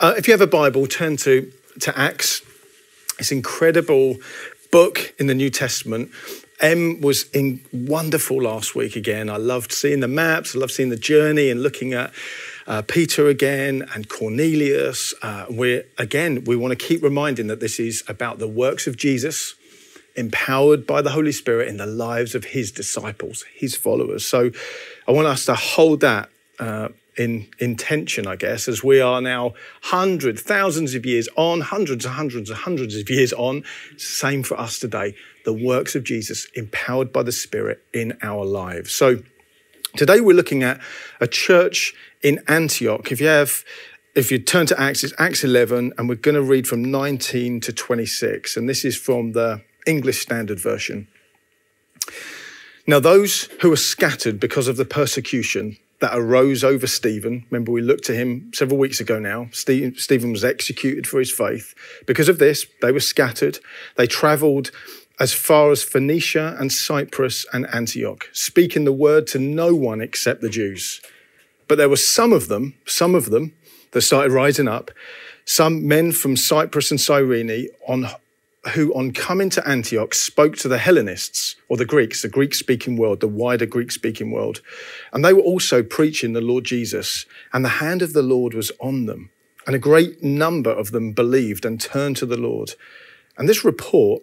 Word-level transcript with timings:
Uh, 0.00 0.14
if 0.16 0.26
you 0.26 0.32
have 0.32 0.40
a 0.40 0.46
Bible, 0.46 0.86
turn 0.86 1.18
to, 1.18 1.52
to 1.80 1.96
Acts. 1.98 2.40
It's 3.18 3.30
incredible 3.30 4.16
book 4.72 5.12
in 5.18 5.26
the 5.26 5.34
New 5.34 5.50
Testament. 5.50 6.10
Em 6.62 7.02
was 7.02 7.28
in 7.32 7.60
wonderful 7.70 8.40
last 8.40 8.74
week 8.74 8.96
again. 8.96 9.28
I 9.28 9.36
loved 9.36 9.72
seeing 9.72 10.00
the 10.00 10.08
maps, 10.08 10.56
I 10.56 10.58
loved 10.58 10.72
seeing 10.72 10.88
the 10.88 10.96
journey 10.96 11.50
and 11.50 11.62
looking 11.62 11.92
at 11.92 12.14
uh, 12.66 12.80
Peter 12.80 13.28
again 13.28 13.86
and 13.94 14.08
Cornelius. 14.08 15.12
Uh, 15.20 15.44
we're 15.50 15.84
again, 15.98 16.44
we 16.44 16.56
want 16.56 16.70
to 16.72 16.76
keep 16.76 17.02
reminding 17.02 17.48
that 17.48 17.60
this 17.60 17.78
is 17.78 18.02
about 18.08 18.38
the 18.38 18.48
works 18.48 18.86
of 18.86 18.96
Jesus, 18.96 19.54
empowered 20.16 20.86
by 20.86 21.02
the 21.02 21.10
Holy 21.10 21.32
Spirit 21.32 21.68
in 21.68 21.76
the 21.76 21.84
lives 21.84 22.34
of 22.34 22.44
his 22.44 22.72
disciples, 22.72 23.44
his 23.54 23.76
followers. 23.76 24.24
So 24.24 24.50
I 25.06 25.12
want 25.12 25.28
us 25.28 25.44
to 25.44 25.54
hold 25.54 26.00
that 26.00 26.30
uh, 26.58 26.88
in 27.20 27.46
intention, 27.58 28.26
I 28.26 28.34
guess, 28.34 28.66
as 28.66 28.82
we 28.82 28.98
are 28.98 29.20
now 29.20 29.52
hundreds, 29.82 30.40
thousands 30.40 30.94
of 30.94 31.04
years 31.04 31.28
on, 31.36 31.60
hundreds 31.60 32.06
and 32.06 32.14
hundreds 32.14 32.48
and 32.48 32.58
hundreds 32.58 32.96
of 32.96 33.10
years 33.10 33.34
on. 33.34 33.62
Same 33.98 34.42
for 34.42 34.58
us 34.58 34.78
today. 34.78 35.14
The 35.44 35.52
works 35.52 35.94
of 35.94 36.02
Jesus 36.02 36.48
empowered 36.54 37.12
by 37.12 37.22
the 37.22 37.30
Spirit 37.30 37.84
in 37.92 38.16
our 38.22 38.46
lives. 38.46 38.92
So 38.92 39.18
today 39.98 40.22
we're 40.22 40.34
looking 40.34 40.62
at 40.62 40.80
a 41.20 41.26
church 41.26 41.92
in 42.22 42.42
Antioch. 42.48 43.12
If 43.12 43.20
you 43.20 43.26
have 43.26 43.64
if 44.14 44.32
you 44.32 44.38
turn 44.38 44.64
to 44.66 44.80
Acts, 44.80 45.04
it's 45.04 45.12
Acts 45.18 45.44
11, 45.44 45.92
and 45.98 46.08
we're 46.08 46.14
going 46.14 46.34
to 46.34 46.42
read 46.42 46.66
from 46.66 46.82
19 46.90 47.60
to 47.60 47.72
26. 47.72 48.56
And 48.56 48.66
this 48.66 48.84
is 48.84 48.96
from 48.96 49.32
the 49.32 49.62
English 49.86 50.20
Standard 50.20 50.58
Version. 50.58 51.06
Now, 52.88 52.98
those 52.98 53.44
who 53.60 53.70
were 53.70 53.76
scattered 53.76 54.40
because 54.40 54.66
of 54.66 54.76
the 54.76 54.84
persecution 54.84 55.76
that 56.00 56.16
arose 56.16 56.64
over 56.64 56.86
Stephen. 56.86 57.44
Remember, 57.50 57.72
we 57.72 57.82
looked 57.82 58.04
to 58.04 58.14
him 58.14 58.50
several 58.54 58.78
weeks 58.78 59.00
ago 59.00 59.18
now. 59.18 59.48
Stephen 59.52 60.32
was 60.32 60.44
executed 60.44 61.06
for 61.06 61.18
his 61.18 61.30
faith. 61.30 61.74
Because 62.06 62.28
of 62.28 62.38
this, 62.38 62.66
they 62.82 62.90
were 62.90 63.00
scattered. 63.00 63.58
They 63.96 64.06
traveled 64.06 64.70
as 65.18 65.34
far 65.34 65.70
as 65.70 65.82
Phoenicia 65.82 66.56
and 66.58 66.72
Cyprus 66.72 67.44
and 67.52 67.66
Antioch, 67.74 68.30
speaking 68.32 68.84
the 68.84 68.92
word 68.92 69.26
to 69.28 69.38
no 69.38 69.74
one 69.74 70.00
except 70.00 70.40
the 70.40 70.48
Jews. 70.48 71.02
But 71.68 71.76
there 71.76 71.90
were 71.90 71.96
some 71.96 72.32
of 72.32 72.48
them, 72.48 72.74
some 72.86 73.14
of 73.14 73.30
them, 73.30 73.52
that 73.92 74.00
started 74.00 74.32
rising 74.32 74.68
up, 74.68 74.90
some 75.44 75.86
men 75.86 76.12
from 76.12 76.36
Cyprus 76.36 76.90
and 76.90 77.00
Cyrene 77.00 77.68
on 77.86 78.08
who, 78.74 78.92
on 78.94 79.12
coming 79.12 79.48
to 79.50 79.66
Antioch, 79.66 80.14
spoke 80.14 80.56
to 80.58 80.68
the 80.68 80.78
Hellenists 80.78 81.56
or 81.68 81.76
the 81.76 81.86
Greeks, 81.86 82.22
the 82.22 82.28
Greek 82.28 82.54
speaking 82.54 82.96
world, 82.96 83.20
the 83.20 83.28
wider 83.28 83.66
Greek 83.66 83.90
speaking 83.90 84.30
world. 84.30 84.60
And 85.12 85.24
they 85.24 85.32
were 85.32 85.40
also 85.40 85.82
preaching 85.82 86.34
the 86.34 86.42
Lord 86.42 86.64
Jesus, 86.64 87.24
and 87.52 87.64
the 87.64 87.70
hand 87.70 88.02
of 88.02 88.12
the 88.12 88.22
Lord 88.22 88.52
was 88.52 88.70
on 88.78 89.06
them. 89.06 89.30
And 89.66 89.74
a 89.74 89.78
great 89.78 90.22
number 90.22 90.70
of 90.70 90.90
them 90.90 91.12
believed 91.12 91.64
and 91.64 91.80
turned 91.80 92.16
to 92.18 92.26
the 92.26 92.36
Lord. 92.36 92.72
And 93.38 93.48
this 93.48 93.64
report 93.64 94.22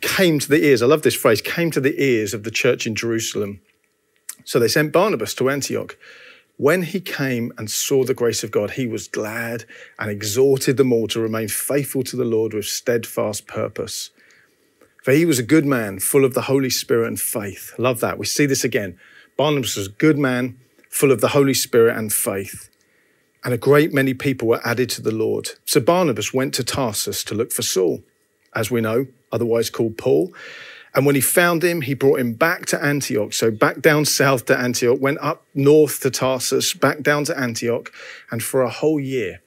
came 0.00 0.38
to 0.38 0.48
the 0.48 0.64
ears, 0.64 0.82
I 0.82 0.86
love 0.86 1.02
this 1.02 1.14
phrase, 1.14 1.40
came 1.40 1.70
to 1.72 1.80
the 1.80 2.00
ears 2.02 2.34
of 2.34 2.44
the 2.44 2.50
church 2.50 2.86
in 2.86 2.94
Jerusalem. 2.94 3.60
So 4.44 4.58
they 4.58 4.68
sent 4.68 4.92
Barnabas 4.92 5.34
to 5.34 5.50
Antioch. 5.50 5.96
When 6.56 6.82
he 6.82 7.00
came 7.00 7.52
and 7.58 7.68
saw 7.68 8.04
the 8.04 8.14
grace 8.14 8.44
of 8.44 8.52
God, 8.52 8.72
he 8.72 8.86
was 8.86 9.08
glad 9.08 9.64
and 9.98 10.08
exhorted 10.08 10.76
them 10.76 10.92
all 10.92 11.08
to 11.08 11.20
remain 11.20 11.48
faithful 11.48 12.04
to 12.04 12.16
the 12.16 12.24
Lord 12.24 12.54
with 12.54 12.66
steadfast 12.66 13.48
purpose. 13.48 14.10
For 15.02 15.12
he 15.12 15.24
was 15.24 15.38
a 15.38 15.42
good 15.42 15.66
man, 15.66 15.98
full 15.98 16.24
of 16.24 16.34
the 16.34 16.42
Holy 16.42 16.70
Spirit 16.70 17.08
and 17.08 17.20
faith. 17.20 17.74
Love 17.76 18.00
that. 18.00 18.18
We 18.18 18.26
see 18.26 18.46
this 18.46 18.62
again. 18.62 18.98
Barnabas 19.36 19.76
was 19.76 19.88
a 19.88 19.92
good 19.92 20.16
man, 20.16 20.58
full 20.88 21.10
of 21.10 21.20
the 21.20 21.28
Holy 21.28 21.54
Spirit 21.54 21.96
and 21.96 22.12
faith. 22.12 22.70
And 23.44 23.52
a 23.52 23.58
great 23.58 23.92
many 23.92 24.14
people 24.14 24.48
were 24.48 24.66
added 24.66 24.88
to 24.90 25.02
the 25.02 25.14
Lord. 25.14 25.50
So 25.64 25.80
Barnabas 25.80 26.32
went 26.32 26.54
to 26.54 26.64
Tarsus 26.64 27.24
to 27.24 27.34
look 27.34 27.52
for 27.52 27.62
Saul, 27.62 28.02
as 28.54 28.70
we 28.70 28.80
know, 28.80 29.08
otherwise 29.32 29.70
called 29.70 29.98
Paul. 29.98 30.32
And 30.94 31.04
when 31.04 31.16
he 31.16 31.20
found 31.20 31.64
him, 31.64 31.80
he 31.80 31.94
brought 31.94 32.20
him 32.20 32.34
back 32.34 32.66
to 32.66 32.82
Antioch. 32.82 33.32
So 33.32 33.50
back 33.50 33.80
down 33.80 34.04
south 34.04 34.46
to 34.46 34.56
Antioch, 34.56 35.00
went 35.00 35.18
up 35.20 35.44
north 35.54 36.00
to 36.00 36.10
Tarsus, 36.10 36.72
back 36.72 37.02
down 37.02 37.24
to 37.24 37.38
Antioch. 37.38 37.92
And 38.30 38.42
for 38.42 38.62
a 38.62 38.70
whole 38.70 39.00
year, 39.00 39.42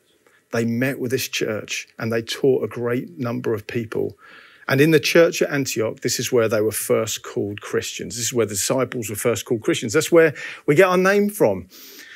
they 0.51 0.65
met 0.65 0.99
with 0.99 1.11
this 1.11 1.27
church 1.27 1.87
and 1.97 2.11
they 2.11 2.21
taught 2.21 2.63
a 2.63 2.67
great 2.67 3.17
number 3.17 3.53
of 3.53 3.65
people. 3.65 4.17
And 4.67 4.81
in 4.81 4.91
the 4.91 4.99
church 4.99 5.41
at 5.41 5.49
Antioch, 5.49 6.01
this 6.01 6.19
is 6.19 6.31
where 6.31 6.49
they 6.49 6.59
were 6.59 6.73
first 6.73 7.23
called 7.23 7.61
Christians. 7.61 8.17
This 8.17 8.25
is 8.25 8.33
where 8.33 8.45
the 8.45 8.55
disciples 8.55 9.09
were 9.09 9.15
first 9.15 9.45
called 9.45 9.61
Christians. 9.61 9.93
That's 9.93 10.11
where 10.11 10.33
we 10.65 10.75
get 10.75 10.89
our 10.89 10.97
name 10.97 11.29
from. 11.29 11.67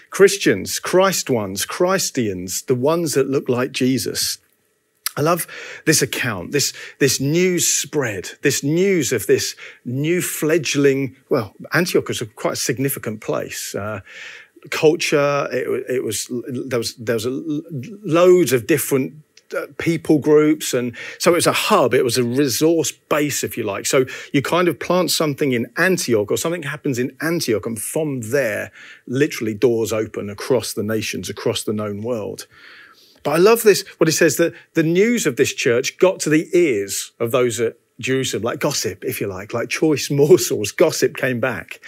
Christians, 0.09 0.77
Christ 0.77 1.29
ones, 1.29 1.65
Christians, 1.65 2.63
the 2.63 2.75
ones 2.75 3.13
that 3.13 3.29
look 3.29 3.47
like 3.47 3.71
Jesus. 3.71 4.39
I 5.17 5.21
love 5.21 5.45
this 5.85 6.01
account, 6.01 6.51
this, 6.51 6.73
this 6.99 7.19
news 7.19 7.67
spread, 7.67 8.31
this 8.43 8.63
news 8.63 9.11
of 9.11 9.27
this 9.27 9.55
new 9.83 10.21
fledgling, 10.21 11.17
well, 11.29 11.53
Antioch 11.73 12.07
was 12.07 12.21
a 12.21 12.25
quite 12.25 12.53
a 12.53 12.57
significant 12.57 13.19
place. 13.19 13.75
Uh, 13.75 14.01
culture, 14.69 15.49
it, 15.51 15.97
it, 15.97 16.03
was, 16.03 16.27
there 16.47 16.79
was, 16.79 16.95
there 16.95 17.15
was 17.15 17.25
a, 17.25 17.29
loads 18.03 18.53
of 18.53 18.67
different 18.67 19.13
uh, 19.53 19.67
people 19.77 20.17
groups. 20.17 20.73
And 20.73 20.95
so 21.19 21.31
it 21.31 21.35
was 21.35 21.47
a 21.47 21.51
hub, 21.51 21.93
it 21.93 22.03
was 22.03 22.17
a 22.17 22.23
resource 22.23 22.91
base, 22.91 23.43
if 23.43 23.57
you 23.57 23.63
like. 23.63 23.85
So 23.85 24.05
you 24.31 24.41
kind 24.41 24.69
of 24.69 24.79
plant 24.79 25.11
something 25.11 25.51
in 25.51 25.67
Antioch 25.77 26.31
or 26.31 26.37
something 26.37 26.63
happens 26.63 26.97
in 26.99 27.15
Antioch, 27.19 27.65
and 27.65 27.79
from 27.79 28.21
there, 28.21 28.71
literally 29.07 29.53
doors 29.53 29.91
open 29.91 30.29
across 30.29 30.71
the 30.73 30.83
nations, 30.83 31.29
across 31.29 31.63
the 31.63 31.73
known 31.73 32.01
world. 32.01 32.47
But 33.23 33.31
I 33.31 33.37
love 33.37 33.63
this, 33.63 33.83
what 33.97 34.07
he 34.07 34.11
says 34.11 34.37
that 34.37 34.53
the 34.73 34.83
news 34.83 35.25
of 35.25 35.35
this 35.35 35.53
church 35.53 35.97
got 35.97 36.19
to 36.21 36.29
the 36.29 36.49
ears 36.57 37.11
of 37.19 37.31
those 37.31 37.59
at 37.59 37.75
Jerusalem, 37.99 38.43
like 38.43 38.59
gossip, 38.59 39.03
if 39.05 39.21
you 39.21 39.27
like, 39.27 39.53
like 39.53 39.69
choice 39.69 40.09
morsels. 40.11 40.71
Gossip 40.71 41.15
came 41.15 41.39
back. 41.39 41.79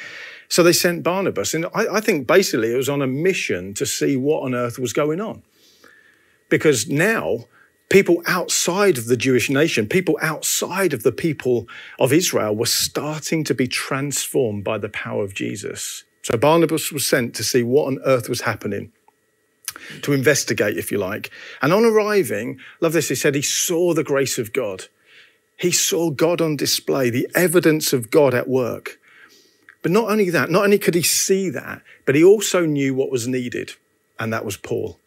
So 0.48 0.62
they 0.62 0.74
sent 0.74 1.04
Barnabas. 1.04 1.54
And 1.54 1.66
I, 1.74 1.96
I 1.96 2.00
think 2.00 2.28
basically 2.28 2.74
it 2.74 2.78
was 2.78 2.90
on 2.90 3.02
a 3.02 3.08
mission 3.08 3.74
to 3.76 3.86
see 3.86 4.16
what 4.16 4.44
on 4.44 4.54
earth 4.54 4.78
was 4.78 4.94
going 4.94 5.20
on. 5.20 5.42
Because 6.50 6.88
now, 6.88 7.46
people 7.90 8.22
outside 8.28 8.98
of 8.98 9.08
the 9.08 9.18
Jewish 9.18 9.50
nation, 9.50 9.88
people 9.88 10.18
outside 10.22 10.94
of 10.94 11.04
the 11.04 11.12
people 11.12 11.68
of 11.98 12.14
Israel 12.14 12.56
were 12.56 12.68
starting 12.68 13.44
to 13.46 13.56
be 13.56 13.68
transformed 13.68 14.64
by 14.64 14.78
the 14.78 14.90
power 14.90 15.24
of 15.24 15.34
Jesus. 15.34 16.04
So 16.22 16.38
Barnabas 16.38 16.92
was 16.92 17.08
sent 17.08 17.34
to 17.36 17.44
see 17.44 17.64
what 17.64 17.88
on 17.88 18.00
earth 18.06 18.30
was 18.30 18.42
happening 18.42 18.92
to 20.02 20.14
investigate, 20.14 20.78
if 20.78 20.92
you 20.92 20.98
like. 20.98 21.32
And 21.62 21.74
on 21.74 21.86
arriving, 21.86 22.60
love 22.80 22.94
this, 22.94 23.10
he 23.10 23.16
said 23.16 23.36
he 23.36 23.42
saw 23.42 23.94
the 23.94 24.04
grace 24.04 24.38
of 24.38 24.54
God. 24.54 24.86
He 25.58 25.72
saw 25.72 26.10
God 26.10 26.42
on 26.42 26.56
display, 26.56 27.10
the 27.10 27.28
evidence 27.36 27.94
of 27.94 28.12
God 28.12 28.34
at 28.34 28.48
work. 28.48 29.00
But 29.82 29.92
not 29.92 30.10
only 30.10 30.30
that, 30.30 30.50
not 30.50 30.64
only 30.64 30.80
could 30.80 30.96
he 30.96 31.04
see 31.04 31.50
that, 31.50 31.82
but 32.06 32.16
he 32.16 32.24
also 32.24 32.66
knew 32.66 32.94
what 32.94 33.12
was 33.12 33.28
needed, 33.28 33.74
and 34.18 34.32
that 34.34 34.46
was 34.46 34.58
Paul. 34.58 34.98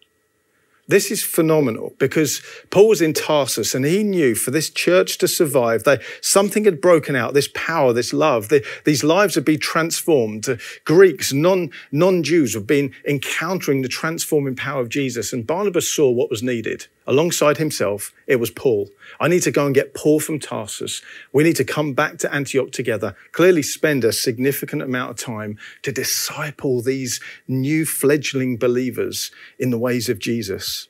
This 0.88 1.10
is 1.10 1.22
phenomenal 1.22 1.94
because 1.98 2.40
Paul 2.70 2.88
was 2.88 3.02
in 3.02 3.12
Tarsus 3.12 3.74
and 3.74 3.84
he 3.84 4.04
knew 4.04 4.36
for 4.36 4.52
this 4.52 4.70
church 4.70 5.18
to 5.18 5.26
survive, 5.26 5.82
that 5.82 6.00
something 6.20 6.64
had 6.64 6.80
broken 6.80 7.16
out, 7.16 7.34
this 7.34 7.48
power, 7.54 7.92
this 7.92 8.12
love, 8.12 8.50
the, 8.50 8.64
these 8.84 9.02
lives 9.02 9.34
had 9.34 9.44
been 9.44 9.58
transformed. 9.58 10.60
Greeks, 10.84 11.32
non, 11.32 11.70
non-Jews 11.90 12.54
have 12.54 12.68
been 12.68 12.92
encountering 13.06 13.82
the 13.82 13.88
transforming 13.88 14.54
power 14.54 14.80
of 14.80 14.88
Jesus 14.88 15.32
and 15.32 15.46
Barnabas 15.46 15.92
saw 15.92 16.08
what 16.10 16.30
was 16.30 16.42
needed. 16.42 16.86
Alongside 17.06 17.58
himself, 17.58 18.12
it 18.26 18.36
was 18.36 18.50
Paul. 18.50 18.90
I 19.20 19.28
need 19.28 19.42
to 19.42 19.52
go 19.52 19.64
and 19.64 19.74
get 19.74 19.94
Paul 19.94 20.18
from 20.18 20.40
Tarsus. 20.40 21.02
We 21.32 21.44
need 21.44 21.56
to 21.56 21.64
come 21.64 21.92
back 21.92 22.18
to 22.18 22.34
Antioch 22.34 22.72
together, 22.72 23.14
clearly 23.30 23.62
spend 23.62 24.04
a 24.04 24.12
significant 24.12 24.82
amount 24.82 25.10
of 25.10 25.16
time 25.16 25.56
to 25.82 25.92
disciple 25.92 26.82
these 26.82 27.20
new 27.46 27.86
fledgling 27.86 28.56
believers 28.56 29.30
in 29.58 29.70
the 29.70 29.78
ways 29.78 30.08
of 30.08 30.18
Jesus. 30.18 30.88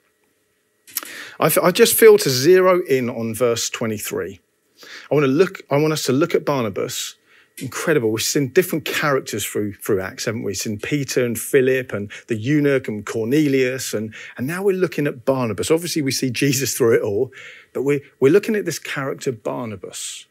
I, 1.38 1.50
I 1.62 1.70
just 1.70 1.94
feel 1.94 2.16
to 2.18 2.30
zero 2.30 2.80
in 2.86 3.10
on 3.10 3.34
verse 3.34 3.68
23. 3.68 4.40
I 5.10 5.14
want 5.14 5.24
to 5.24 5.28
look, 5.28 5.60
I 5.70 5.76
want 5.76 5.92
us 5.92 6.04
to 6.04 6.12
look 6.12 6.34
at 6.34 6.46
Barnabas 6.46 7.15
incredible. 7.58 8.10
We've 8.10 8.22
seen 8.22 8.48
different 8.48 8.84
characters 8.84 9.44
through, 9.44 9.74
through 9.74 10.00
Acts, 10.00 10.26
haven't 10.26 10.42
we? 10.42 10.50
We've 10.50 10.56
seen 10.56 10.78
Peter 10.78 11.24
and 11.24 11.38
Philip 11.38 11.92
and 11.92 12.10
the 12.28 12.36
eunuch 12.36 12.86
and 12.86 13.04
Cornelius. 13.04 13.94
And, 13.94 14.14
and 14.36 14.46
now 14.46 14.62
we're 14.62 14.76
looking 14.76 15.06
at 15.06 15.24
Barnabas. 15.24 15.70
Obviously, 15.70 16.02
we 16.02 16.12
see 16.12 16.30
Jesus 16.30 16.76
through 16.76 16.96
it 16.96 17.02
all, 17.02 17.32
but 17.72 17.82
we're, 17.82 18.00
we're 18.20 18.32
looking 18.32 18.56
at 18.56 18.64
this 18.64 18.78
character, 18.78 19.32
Barnabas. 19.32 20.26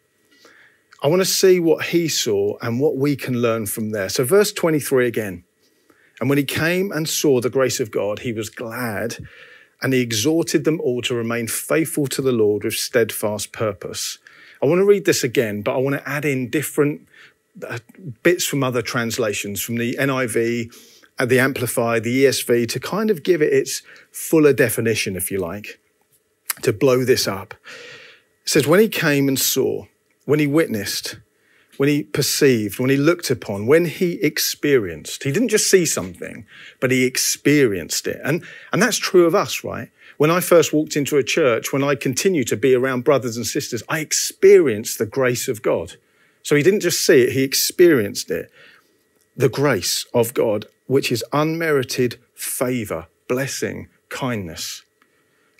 I 1.01 1.07
want 1.07 1.21
to 1.21 1.25
see 1.25 1.59
what 1.59 1.87
he 1.87 2.07
saw 2.07 2.57
and 2.61 2.79
what 2.79 2.95
we 2.95 3.15
can 3.15 3.41
learn 3.41 3.65
from 3.65 3.89
there. 3.89 4.09
So, 4.09 4.23
verse 4.23 4.51
23 4.51 5.07
again. 5.07 5.43
And 6.19 6.29
when 6.29 6.37
he 6.37 6.45
came 6.45 6.91
and 6.91 7.09
saw 7.09 7.41
the 7.41 7.49
grace 7.49 7.79
of 7.79 7.91
God, 7.91 8.19
he 8.19 8.31
was 8.31 8.49
glad 8.49 9.17
and 9.81 9.93
he 9.93 9.99
exhorted 9.99 10.63
them 10.63 10.79
all 10.79 11.01
to 11.01 11.13
remain 11.13 11.47
faithful 11.47 12.07
to 12.07 12.21
the 12.21 12.31
Lord 12.31 12.63
with 12.63 12.75
steadfast 12.75 13.51
purpose. 13.51 14.19
I 14.65 14.67
want 14.67 14.79
to 14.79 14.85
read 14.85 15.05
this 15.05 15.23
again, 15.23 15.61
but 15.61 15.75
I 15.75 15.77
want 15.77 15.95
to 15.95 16.09
add 16.09 16.25
in 16.25 16.49
different 16.49 17.07
uh, 17.69 17.77
bits 18.23 18.47
from 18.47 18.63
other 18.63 18.81
translations, 18.81 19.61
from 19.61 19.77
the 19.77 19.95
NIV, 19.99 20.75
uh, 21.19 21.25
the 21.27 21.37
Amplified, 21.37 22.03
the 22.03 22.25
ESV, 22.25 22.67
to 22.69 22.79
kind 22.79 23.11
of 23.11 23.21
give 23.21 23.43
it 23.43 23.53
its 23.53 23.83
fuller 24.11 24.53
definition, 24.53 25.15
if 25.15 25.29
you 25.29 25.37
like, 25.37 25.79
to 26.63 26.73
blow 26.73 27.05
this 27.05 27.27
up. 27.27 27.53
It 28.41 28.49
says, 28.49 28.65
when 28.65 28.79
he 28.79 28.89
came 28.89 29.27
and 29.27 29.39
saw, 29.39 29.85
when 30.25 30.39
he 30.39 30.47
witnessed, 30.47 31.17
when 31.77 31.87
he 31.87 32.01
perceived, 32.01 32.79
when 32.79 32.89
he 32.89 32.97
looked 32.97 33.29
upon, 33.29 33.67
when 33.67 33.85
he 33.85 34.13
experienced. 34.13 35.25
He 35.25 35.31
didn't 35.31 35.49
just 35.49 35.69
see 35.69 35.85
something, 35.85 36.47
but 36.79 36.89
he 36.89 37.03
experienced 37.03 38.07
it. 38.07 38.19
And, 38.23 38.43
and 38.73 38.81
that's 38.81 38.97
true 38.97 39.27
of 39.27 39.35
us, 39.35 39.63
right? 39.63 39.91
When 40.17 40.31
I 40.31 40.39
first 40.39 40.71
walked 40.71 40.95
into 40.95 41.17
a 41.17 41.23
church, 41.23 41.73
when 41.73 41.83
I 41.83 41.95
continue 41.95 42.43
to 42.45 42.55
be 42.55 42.73
around 42.73 43.03
brothers 43.03 43.35
and 43.35 43.45
sisters, 43.45 43.83
I 43.89 43.99
experienced 43.99 44.97
the 44.97 45.05
grace 45.05 45.47
of 45.47 45.61
God. 45.61 45.95
So 46.41 46.55
he 46.55 46.63
didn't 46.63 46.81
just 46.81 47.05
see 47.05 47.21
it, 47.23 47.33
he 47.33 47.43
experienced 47.43 48.31
it. 48.31 48.49
The 49.35 49.49
grace 49.49 50.05
of 50.13 50.33
God, 50.33 50.65
which 50.87 51.11
is 51.11 51.23
unmerited 51.33 52.17
favor, 52.33 53.07
blessing, 53.27 53.89
kindness. 54.09 54.83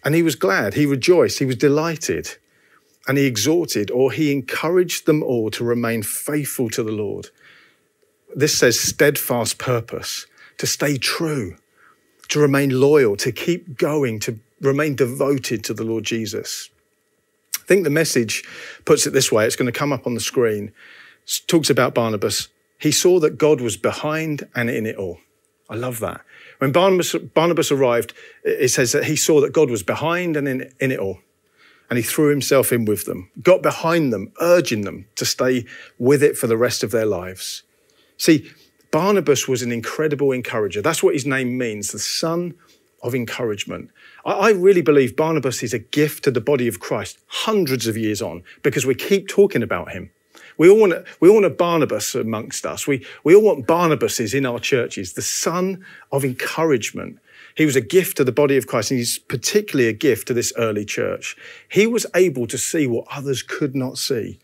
And 0.04 0.16
he 0.16 0.24
was 0.24 0.36
glad, 0.36 0.76
he 0.76 0.86
rejoiced, 0.86 1.40
he 1.40 1.46
was 1.46 1.56
delighted 1.56 2.38
and 3.08 3.18
he 3.18 3.26
exhorted 3.26 3.92
or 3.92 4.12
he 4.12 4.32
encouraged 4.32 5.06
them 5.06 5.22
all 5.22 5.50
to 5.52 5.64
remain 5.64 6.04
faithful 6.04 6.70
to 6.70 6.84
the 6.84 6.92
Lord. 6.92 7.30
This 8.36 8.58
says 8.58 8.80
steadfast 8.80 9.58
purpose, 9.58 10.28
to 10.58 10.68
stay 10.68 10.98
true, 10.98 11.58
to 12.30 12.40
remain 12.40 12.80
loyal, 12.80 13.16
to 13.18 13.32
keep 13.32 13.78
going, 13.78 14.20
to 14.22 14.40
remain 14.62 14.96
devoted 14.96 15.64
to 15.64 15.74
the 15.74 15.84
Lord 15.84 16.04
Jesus. 16.04 16.70
I 17.56 17.66
think 17.66 17.84
the 17.84 17.90
message 17.90 18.44
puts 18.86 19.08
it 19.08 19.12
this 19.12 19.32
way 19.32 19.46
it's 19.46 19.56
going 19.56 19.72
to 19.72 19.78
come 19.78 19.92
up 19.92 20.06
on 20.06 20.14
the 20.14 20.20
screen. 20.20 20.72
It 21.26 21.42
talks 21.48 21.70
about 21.70 21.96
Barnabas. 21.96 22.50
He 22.78 22.92
saw 22.92 23.20
that 23.20 23.38
God 23.38 23.62
was 23.62 23.78
behind 23.78 24.48
and 24.56 24.70
in 24.70 24.86
it 24.86 24.98
all. 24.98 25.20
I 25.70 25.76
love 25.76 26.00
that. 26.00 26.22
When 26.60 26.72
Barnabas, 26.72 27.16
Barnabas 27.16 27.72
arrived, 27.72 28.14
it 28.44 28.70
says 28.70 28.92
that 28.92 29.06
he 29.06 29.16
saw 29.16 29.42
that 29.42 29.54
God 29.54 29.70
was 29.70 29.82
behind 29.82 30.38
and 30.38 30.48
in, 30.48 30.72
in 30.80 30.92
it 30.92 31.00
all 31.00 31.20
and 31.90 31.98
he 31.98 32.04
threw 32.04 32.30
himself 32.30 32.72
in 32.72 32.86
with 32.86 33.06
them, 33.06 33.30
got 33.42 33.62
behind 33.62 34.12
them, 34.12 34.32
urging 34.42 34.82
them 34.82 35.06
to 35.16 35.26
stay 35.26 35.66
with 35.98 36.24
it 36.24 36.38
for 36.38 36.48
the 36.48 36.58
rest 36.58 36.84
of 36.84 36.92
their 36.92 37.06
lives. 37.06 37.64
See, 38.18 38.52
Barnabas 38.92 39.48
was 39.48 39.62
an 39.62 39.72
incredible 39.72 40.32
encourager. 40.32 40.82
That's 40.82 41.04
what 41.04 41.14
his 41.14 41.26
name 41.26 41.58
means, 41.58 41.92
the 41.92 42.00
son 42.00 42.56
of 43.06 43.14
encouragement. 43.14 43.92
I, 44.26 44.50
really 44.50 44.82
believe 44.82 45.16
Barnabas 45.16 45.62
is 45.62 45.74
a 45.74 45.80
gift 45.80 46.24
to 46.24 46.32
the 46.32 46.42
body 46.42 46.68
of 46.68 46.80
Christ 46.80 47.20
hundreds 47.28 47.86
of 47.86 47.96
years 47.96 48.20
on 48.20 48.44
because 48.64 48.84
we 48.84 48.96
keep 48.96 49.28
talking 49.28 49.62
about 49.62 49.92
him. 49.92 50.10
We 50.58 50.70
all 50.70 50.80
want 50.80 50.94
a, 50.94 51.06
we 51.20 51.30
all 51.30 51.36
want 51.36 51.46
a 51.46 51.52
Barnabas 51.52 52.16
amongst 52.16 52.66
us. 52.66 52.88
We, 52.88 53.06
we 53.24 53.36
all 53.36 53.44
want 53.44 53.68
Barnabases 53.68 54.34
in 54.34 54.46
our 54.46 54.60
churches, 54.60 55.14
the 55.14 55.22
son 55.22 55.86
of 56.12 56.26
encouragement. 56.26 57.20
He 57.56 57.66
was 57.66 57.76
a 57.76 57.82
gift 57.82 58.18
to 58.18 58.24
the 58.24 58.32
body 58.32 58.58
of 58.58 58.66
Christ, 58.66 58.90
and 58.90 58.98
he's 58.98 59.20
particularly 59.20 59.88
a 59.88 59.94
gift 59.94 60.28
to 60.28 60.34
this 60.34 60.52
early 60.58 60.84
church. 60.84 61.38
He 61.70 61.86
was 61.86 62.08
able 62.16 62.48
to 62.48 62.58
see 62.58 62.88
what 62.88 63.06
others 63.12 63.44
could 63.44 63.76
not 63.76 64.00
see. 64.00 64.40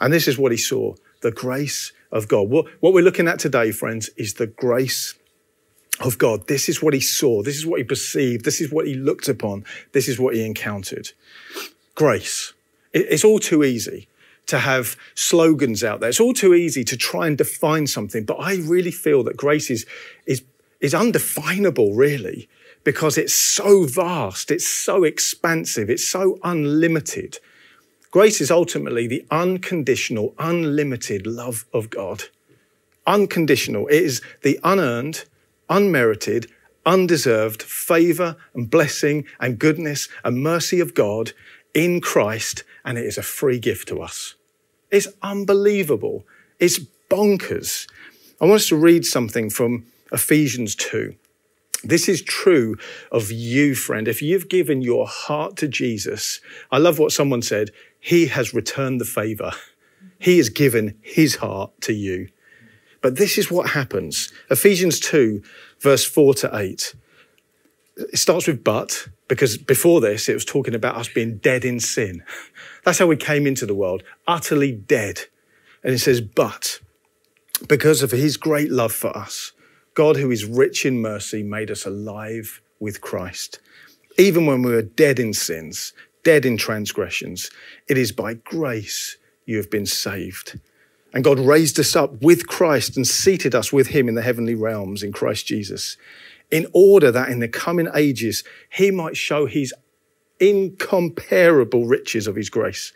And 0.00 0.12
this 0.12 0.26
is 0.26 0.38
what 0.38 0.52
he 0.52 0.58
saw 0.58 0.94
the 1.20 1.30
grace 1.30 1.92
of 2.10 2.28
God. 2.28 2.48
What, 2.48 2.66
what 2.80 2.94
we're 2.94 3.04
looking 3.04 3.28
at 3.28 3.38
today, 3.38 3.72
friends, 3.72 4.08
is 4.16 4.34
the 4.34 4.46
grace 4.46 5.14
of 6.00 6.18
God. 6.18 6.46
This 6.48 6.68
is 6.68 6.82
what 6.82 6.94
he 6.94 7.00
saw. 7.00 7.42
This 7.42 7.56
is 7.56 7.66
what 7.66 7.78
he 7.78 7.84
perceived. 7.84 8.44
This 8.44 8.60
is 8.60 8.72
what 8.72 8.86
he 8.86 8.94
looked 8.94 9.28
upon. 9.28 9.64
This 9.92 10.08
is 10.08 10.18
what 10.18 10.34
he 10.34 10.44
encountered. 10.44 11.12
Grace. 11.94 12.52
It's 12.92 13.24
all 13.24 13.38
too 13.38 13.62
easy 13.62 14.08
to 14.46 14.58
have 14.58 14.96
slogans 15.14 15.84
out 15.84 16.00
there. 16.00 16.08
It's 16.08 16.18
all 16.18 16.32
too 16.32 16.54
easy 16.54 16.82
to 16.84 16.96
try 16.96 17.26
and 17.28 17.38
define 17.38 17.86
something. 17.86 18.24
But 18.24 18.40
I 18.40 18.56
really 18.56 18.90
feel 18.90 19.22
that 19.24 19.36
grace 19.36 19.70
is, 19.70 19.86
is 20.26 20.42
is 20.80 20.94
undefinable, 20.94 21.94
really, 21.94 22.48
because 22.84 23.18
it's 23.18 23.34
so 23.34 23.84
vast, 23.84 24.50
it's 24.50 24.66
so 24.66 25.04
expansive, 25.04 25.90
it's 25.90 26.06
so 26.06 26.38
unlimited. 26.42 27.38
Grace 28.10 28.40
is 28.40 28.50
ultimately 28.50 29.06
the 29.06 29.24
unconditional, 29.30 30.34
unlimited 30.38 31.26
love 31.26 31.66
of 31.72 31.90
God. 31.90 32.24
Unconditional. 33.06 33.86
It 33.88 34.02
is 34.02 34.22
the 34.42 34.58
unearned, 34.64 35.24
unmerited, 35.70 36.50
undeserved 36.84 37.62
favor 37.62 38.36
and 38.54 38.68
blessing 38.68 39.24
and 39.38 39.58
goodness 39.58 40.08
and 40.24 40.42
mercy 40.42 40.80
of 40.80 40.92
God 40.92 41.32
in 41.72 42.00
Christ, 42.00 42.64
and 42.84 42.98
it 42.98 43.06
is 43.06 43.16
a 43.16 43.22
free 43.22 43.58
gift 43.58 43.88
to 43.88 44.02
us. 44.02 44.34
It's 44.90 45.08
unbelievable. 45.22 46.26
It's 46.58 46.80
bonkers. 47.08 47.88
I 48.40 48.46
want 48.46 48.56
us 48.56 48.68
to 48.68 48.76
read 48.76 49.04
something 49.04 49.50
from 49.50 49.86
Ephesians 50.12 50.74
2. 50.74 51.14
This 51.84 52.08
is 52.08 52.20
true 52.20 52.76
of 53.10 53.30
you, 53.30 53.74
friend. 53.74 54.06
If 54.08 54.20
you've 54.20 54.48
given 54.48 54.82
your 54.82 55.06
heart 55.06 55.56
to 55.58 55.68
Jesus, 55.68 56.40
I 56.70 56.78
love 56.78 56.98
what 56.98 57.12
someone 57.12 57.42
said. 57.42 57.70
He 57.98 58.26
has 58.26 58.52
returned 58.52 59.00
the 59.00 59.06
favor. 59.06 59.52
He 60.18 60.36
has 60.36 60.50
given 60.50 60.98
his 61.00 61.36
heart 61.36 61.70
to 61.82 61.94
you. 61.94 62.28
But 63.02 63.16
this 63.16 63.38
is 63.38 63.50
what 63.50 63.70
happens. 63.70 64.32
Ephesians 64.50 65.00
2, 65.00 65.42
verse 65.80 66.04
4 66.04 66.34
to 66.34 66.56
8. 66.56 66.94
It 67.96 68.18
starts 68.18 68.46
with 68.46 68.62
but, 68.62 69.08
because 69.28 69.56
before 69.58 70.00
this, 70.00 70.28
it 70.28 70.34
was 70.34 70.44
talking 70.44 70.74
about 70.74 70.96
us 70.96 71.08
being 71.08 71.38
dead 71.38 71.64
in 71.64 71.80
sin. 71.80 72.22
That's 72.84 72.98
how 72.98 73.06
we 73.06 73.16
came 73.16 73.46
into 73.46 73.66
the 73.66 73.74
world, 73.74 74.02
utterly 74.26 74.72
dead. 74.72 75.22
And 75.82 75.94
it 75.94 75.98
says, 75.98 76.20
but 76.20 76.80
because 77.68 78.02
of 78.02 78.10
his 78.10 78.36
great 78.36 78.70
love 78.70 78.92
for 78.92 79.16
us, 79.16 79.52
God, 79.94 80.16
who 80.16 80.30
is 80.30 80.44
rich 80.44 80.86
in 80.86 81.00
mercy, 81.00 81.42
made 81.42 81.70
us 81.70 81.84
alive 81.84 82.60
with 82.78 83.00
Christ. 83.00 83.60
Even 84.18 84.46
when 84.46 84.62
we 84.62 84.72
were 84.72 84.82
dead 84.82 85.18
in 85.18 85.32
sins, 85.32 85.92
dead 86.22 86.44
in 86.44 86.56
transgressions, 86.56 87.50
it 87.88 87.98
is 87.98 88.12
by 88.12 88.34
grace 88.34 89.16
you 89.46 89.56
have 89.56 89.70
been 89.70 89.86
saved. 89.86 90.58
And 91.12 91.24
God 91.24 91.40
raised 91.40 91.78
us 91.80 91.96
up 91.96 92.22
with 92.22 92.46
Christ 92.46 92.96
and 92.96 93.06
seated 93.06 93.54
us 93.54 93.72
with 93.72 93.88
him 93.88 94.08
in 94.08 94.14
the 94.14 94.22
heavenly 94.22 94.54
realms 94.54 95.02
in 95.02 95.12
Christ 95.12 95.46
Jesus, 95.46 95.96
in 96.50 96.66
order 96.72 97.10
that 97.10 97.28
in 97.28 97.40
the 97.40 97.48
coming 97.48 97.88
ages 97.94 98.44
he 98.70 98.90
might 98.90 99.16
show 99.16 99.46
his 99.46 99.74
incomparable 100.38 101.86
riches 101.86 102.26
of 102.26 102.36
his 102.36 102.48
grace 102.48 102.92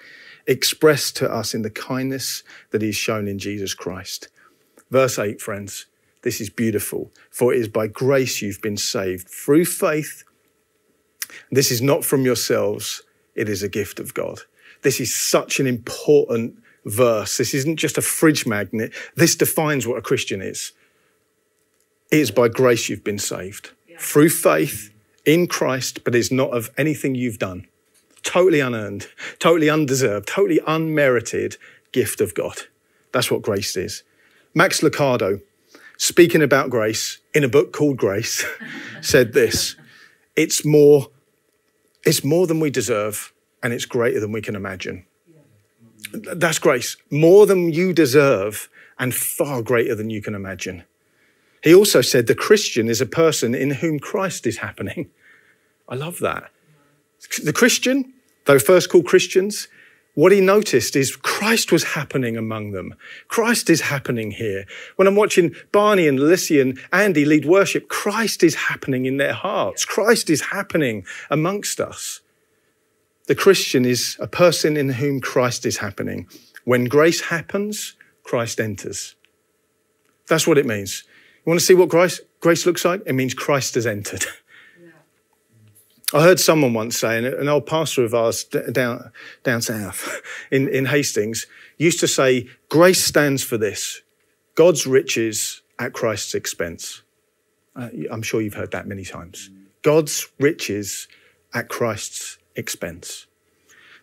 expressed 0.46 1.16
to 1.16 1.30
us 1.30 1.54
in 1.54 1.62
the 1.62 1.70
kindness 1.70 2.42
that 2.70 2.82
he's 2.82 2.96
shown 2.96 3.26
in 3.26 3.38
Jesus 3.38 3.74
Christ. 3.74 4.28
Verse 4.90 5.18
8, 5.18 5.40
friends. 5.40 5.86
This 6.22 6.40
is 6.40 6.50
beautiful. 6.50 7.10
For 7.30 7.52
it 7.52 7.60
is 7.60 7.68
by 7.68 7.86
grace 7.86 8.40
you've 8.40 8.62
been 8.62 8.76
saved 8.76 9.28
through 9.28 9.66
faith. 9.66 10.24
This 11.50 11.70
is 11.70 11.82
not 11.82 12.04
from 12.04 12.24
yourselves, 12.24 13.02
it 13.34 13.48
is 13.48 13.62
a 13.62 13.68
gift 13.68 13.98
of 13.98 14.14
God. 14.14 14.40
This 14.82 15.00
is 15.00 15.14
such 15.14 15.60
an 15.60 15.66
important 15.66 16.58
verse. 16.84 17.36
This 17.36 17.54
isn't 17.54 17.76
just 17.76 17.98
a 17.98 18.02
fridge 18.02 18.46
magnet. 18.46 18.92
This 19.14 19.36
defines 19.36 19.86
what 19.86 19.98
a 19.98 20.02
Christian 20.02 20.40
is. 20.40 20.72
It 22.10 22.20
is 22.20 22.30
by 22.30 22.48
grace 22.48 22.88
you've 22.88 23.04
been 23.04 23.18
saved 23.18 23.70
yeah. 23.88 23.96
through 23.98 24.30
faith 24.30 24.92
in 25.24 25.46
Christ, 25.46 26.04
but 26.04 26.14
it's 26.14 26.30
not 26.30 26.50
of 26.50 26.70
anything 26.76 27.14
you've 27.14 27.38
done. 27.38 27.66
Totally 28.22 28.60
unearned, 28.60 29.08
totally 29.38 29.68
undeserved, 29.68 30.28
totally 30.28 30.60
unmerited 30.66 31.56
gift 31.92 32.20
of 32.20 32.34
God. 32.34 32.62
That's 33.12 33.30
what 33.30 33.42
grace 33.42 33.76
is. 33.76 34.02
Max 34.54 34.80
Lucado, 34.80 35.42
speaking 35.96 36.42
about 36.42 36.70
grace 36.70 37.18
in 37.34 37.44
a 37.44 37.48
book 37.48 37.72
called 37.72 37.96
Grace, 37.96 38.44
said 39.00 39.32
this 39.32 39.76
It's 40.36 40.64
more, 40.64 41.08
it's 42.04 42.24
more 42.24 42.46
than 42.46 42.60
we 42.60 42.70
deserve, 42.70 43.32
and 43.62 43.72
it's 43.72 43.86
greater 43.86 44.20
than 44.20 44.32
we 44.32 44.40
can 44.40 44.56
imagine. 44.56 45.06
That's 46.14 46.58
grace. 46.58 46.96
More 47.10 47.46
than 47.46 47.72
you 47.72 47.92
deserve, 47.92 48.68
and 48.98 49.14
far 49.14 49.62
greater 49.62 49.94
than 49.94 50.10
you 50.10 50.22
can 50.22 50.34
imagine. 50.34 50.84
He 51.62 51.74
also 51.74 52.00
said 52.00 52.26
the 52.26 52.34
Christian 52.34 52.88
is 52.88 53.00
a 53.00 53.06
person 53.06 53.54
in 53.54 53.70
whom 53.70 53.98
Christ 53.98 54.46
is 54.46 54.58
happening. 54.58 55.10
I 55.88 55.94
love 55.94 56.18
that. 56.20 56.50
The 57.42 57.52
Christian, 57.52 58.12
though 58.44 58.58
first 58.58 58.90
called 58.90 59.06
Christians, 59.06 59.68
what 60.14 60.30
he 60.30 60.40
noticed 60.40 60.94
is 60.94 61.16
Christ 61.16 61.72
was 61.72 61.82
happening 61.84 62.36
among 62.36 62.70
them. 62.70 62.94
Christ 63.28 63.68
is 63.68 63.80
happening 63.80 64.30
here. 64.30 64.64
When 64.96 65.08
I'm 65.08 65.16
watching 65.16 65.54
Barney 65.72 66.06
and 66.06 66.20
Lissy 66.20 66.60
and 66.60 66.78
Andy 66.92 67.24
lead 67.24 67.44
worship, 67.44 67.88
Christ 67.88 68.44
is 68.44 68.54
happening 68.54 69.06
in 69.06 69.16
their 69.16 69.32
hearts. 69.32 69.84
Christ 69.84 70.30
is 70.30 70.40
happening 70.40 71.04
amongst 71.30 71.80
us. 71.80 72.20
The 73.26 73.34
Christian 73.34 73.84
is 73.84 74.16
a 74.20 74.26
person 74.26 74.76
in 74.76 74.90
whom 74.90 75.20
Christ 75.20 75.64
is 75.64 75.78
happening. 75.78 76.28
When 76.64 76.84
grace 76.84 77.22
happens, 77.22 77.96
Christ 78.22 78.60
enters. 78.60 79.14
That's 80.26 80.46
what 80.46 80.58
it 80.58 80.66
means. 80.66 81.04
You 81.44 81.50
want 81.50 81.60
to 81.60 81.66
see 81.66 81.74
what 81.74 81.88
grace, 81.88 82.20
grace 82.40 82.66
looks 82.66 82.84
like? 82.84 83.02
It 83.06 83.12
means 83.14 83.34
Christ 83.34 83.74
has 83.74 83.86
entered. 83.86 84.24
I 86.12 86.22
heard 86.22 86.38
someone 86.38 86.74
once 86.74 86.98
say, 86.98 87.18
an 87.18 87.48
old 87.48 87.66
pastor 87.66 88.04
of 88.04 88.14
ours 88.14 88.44
down, 88.44 89.10
down 89.42 89.62
south 89.62 90.22
in, 90.50 90.68
in 90.68 90.86
Hastings 90.86 91.46
used 91.76 91.98
to 92.00 92.08
say, 92.08 92.48
Grace 92.68 93.02
stands 93.02 93.42
for 93.42 93.58
this 93.58 94.02
God's 94.54 94.86
riches 94.86 95.62
at 95.78 95.92
Christ's 95.92 96.34
expense. 96.34 97.02
Uh, 97.74 97.88
I'm 98.10 98.22
sure 98.22 98.40
you've 98.40 98.54
heard 98.54 98.70
that 98.70 98.86
many 98.86 99.04
times. 99.04 99.50
God's 99.82 100.28
riches 100.38 101.08
at 101.52 101.68
Christ's 101.68 102.38
expense. 102.56 103.26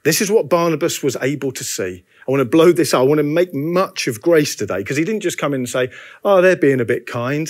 This 0.04 0.22
is 0.22 0.32
what 0.32 0.50
Barnabas 0.50 1.04
was 1.04 1.16
able 1.22 1.52
to 1.52 1.64
see. 1.64 2.04
I 2.28 2.32
want 2.32 2.42
to 2.42 2.46
blow 2.46 2.72
this 2.72 2.94
up. 2.94 3.02
I 3.02 3.04
want 3.04 3.20
to 3.20 3.24
make 3.24 3.54
much 3.54 4.08
of 4.08 4.22
grace 4.22 4.56
today 4.56 4.80
because 4.80 4.98
he 4.98 5.04
didn't 5.04 5.22
just 5.22 5.38
come 5.38 5.54
in 5.54 5.62
and 5.62 5.70
say, 5.70 5.92
Oh, 6.24 6.42
they're 6.42 6.56
being 6.56 6.82
a 6.82 6.86
bit 6.86 7.06
kind. 7.06 7.50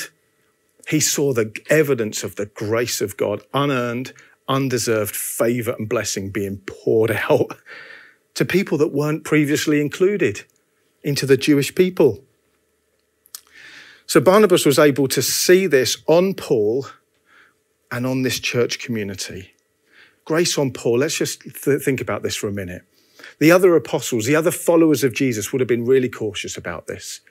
He 0.88 1.00
saw 1.00 1.34
the 1.34 1.56
evidence 1.70 2.24
of 2.24 2.36
the 2.36 2.48
grace 2.48 3.00
of 3.02 3.16
God, 3.16 3.44
unearned, 3.54 4.14
undeserved 4.48 5.16
favor 5.16 5.76
and 5.78 5.88
blessing 5.88 6.30
being 6.30 6.58
poured 6.66 7.12
out 7.30 7.58
to 8.34 8.46
people 8.46 8.78
that 8.80 8.94
weren't 8.94 9.24
previously 9.24 9.80
included 9.80 10.44
into 11.04 11.26
the 11.26 11.38
Jewish 11.38 11.74
people. 11.74 12.24
So 14.06 14.20
Barnabas 14.20 14.66
was 14.66 14.78
able 14.78 15.08
to 15.10 15.22
see 15.22 15.68
this 15.68 15.98
on 16.06 16.34
Paul 16.34 16.88
and 17.90 18.06
on 18.06 18.24
this 18.24 18.40
church 18.40 18.80
community. 18.80 19.54
Grace 20.26 20.58
on 20.58 20.72
Paul, 20.72 21.00
let's 21.00 21.18
just 21.18 21.42
th- 21.42 21.82
think 21.82 22.02
about 22.02 22.24
this 22.24 22.36
for 22.36 22.48
a 22.48 22.54
minute. 22.54 22.84
The 23.40 23.52
other 23.52 23.76
apostles, 23.76 24.26
the 24.26 24.36
other 24.36 24.52
followers 24.52 25.04
of 25.04 25.14
Jesus 25.14 25.52
would 25.52 25.62
have 25.62 25.68
been 25.68 25.86
really 25.86 26.10
cautious 26.10 26.58
about 26.58 26.88
this. 26.88 27.22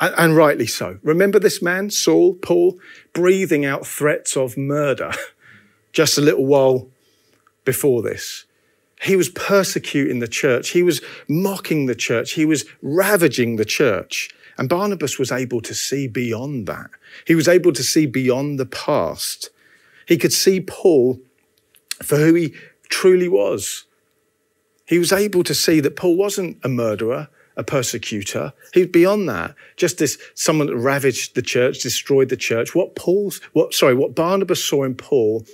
And, 0.00 0.14
and 0.16 0.36
rightly 0.36 0.66
so. 0.66 0.98
Remember 1.02 1.38
this 1.38 1.60
man, 1.60 1.90
Saul, 1.90 2.34
Paul, 2.34 2.78
breathing 3.12 3.64
out 3.64 3.86
threats 3.86 4.36
of 4.36 4.56
murder 4.56 5.12
just 5.92 6.18
a 6.18 6.20
little 6.20 6.46
while 6.46 6.88
before 7.64 8.02
this. 8.02 8.44
He 9.02 9.16
was 9.16 9.28
persecuting 9.28 10.20
the 10.20 10.28
church. 10.28 10.70
He 10.70 10.82
was 10.82 11.02
mocking 11.28 11.86
the 11.86 11.94
church. 11.94 12.32
He 12.32 12.46
was 12.46 12.64
ravaging 12.80 13.56
the 13.56 13.64
church. 13.64 14.30
And 14.58 14.68
Barnabas 14.68 15.18
was 15.18 15.30
able 15.30 15.60
to 15.60 15.74
see 15.74 16.08
beyond 16.08 16.66
that. 16.66 16.90
He 17.26 17.34
was 17.34 17.48
able 17.48 17.72
to 17.72 17.82
see 17.82 18.06
beyond 18.06 18.58
the 18.58 18.66
past. 18.66 19.50
He 20.06 20.16
could 20.16 20.32
see 20.32 20.60
Paul 20.60 21.20
for 22.02 22.16
who 22.16 22.34
he 22.34 22.54
truly 22.88 23.28
was. 23.28 23.84
He 24.86 24.98
was 24.98 25.12
able 25.12 25.42
to 25.44 25.54
see 25.54 25.80
that 25.80 25.96
Paul 25.96 26.16
wasn't 26.16 26.58
a 26.62 26.68
murderer, 26.68 27.28
a 27.56 27.64
persecutor. 27.64 28.52
He 28.72 28.80
was 28.80 28.90
beyond 28.90 29.28
that. 29.28 29.54
Just 29.76 29.98
this 29.98 30.18
someone 30.34 30.68
that 30.68 30.76
ravaged 30.76 31.34
the 31.34 31.42
church, 31.42 31.80
destroyed 31.80 32.28
the 32.28 32.36
church. 32.36 32.74
What 32.74 32.94
Paul's 32.94 33.40
what 33.52 33.74
sorry, 33.74 33.94
what 33.94 34.14
Barnabas 34.14 34.64
saw 34.64 34.84
in 34.84 34.94
Paul 34.94 35.44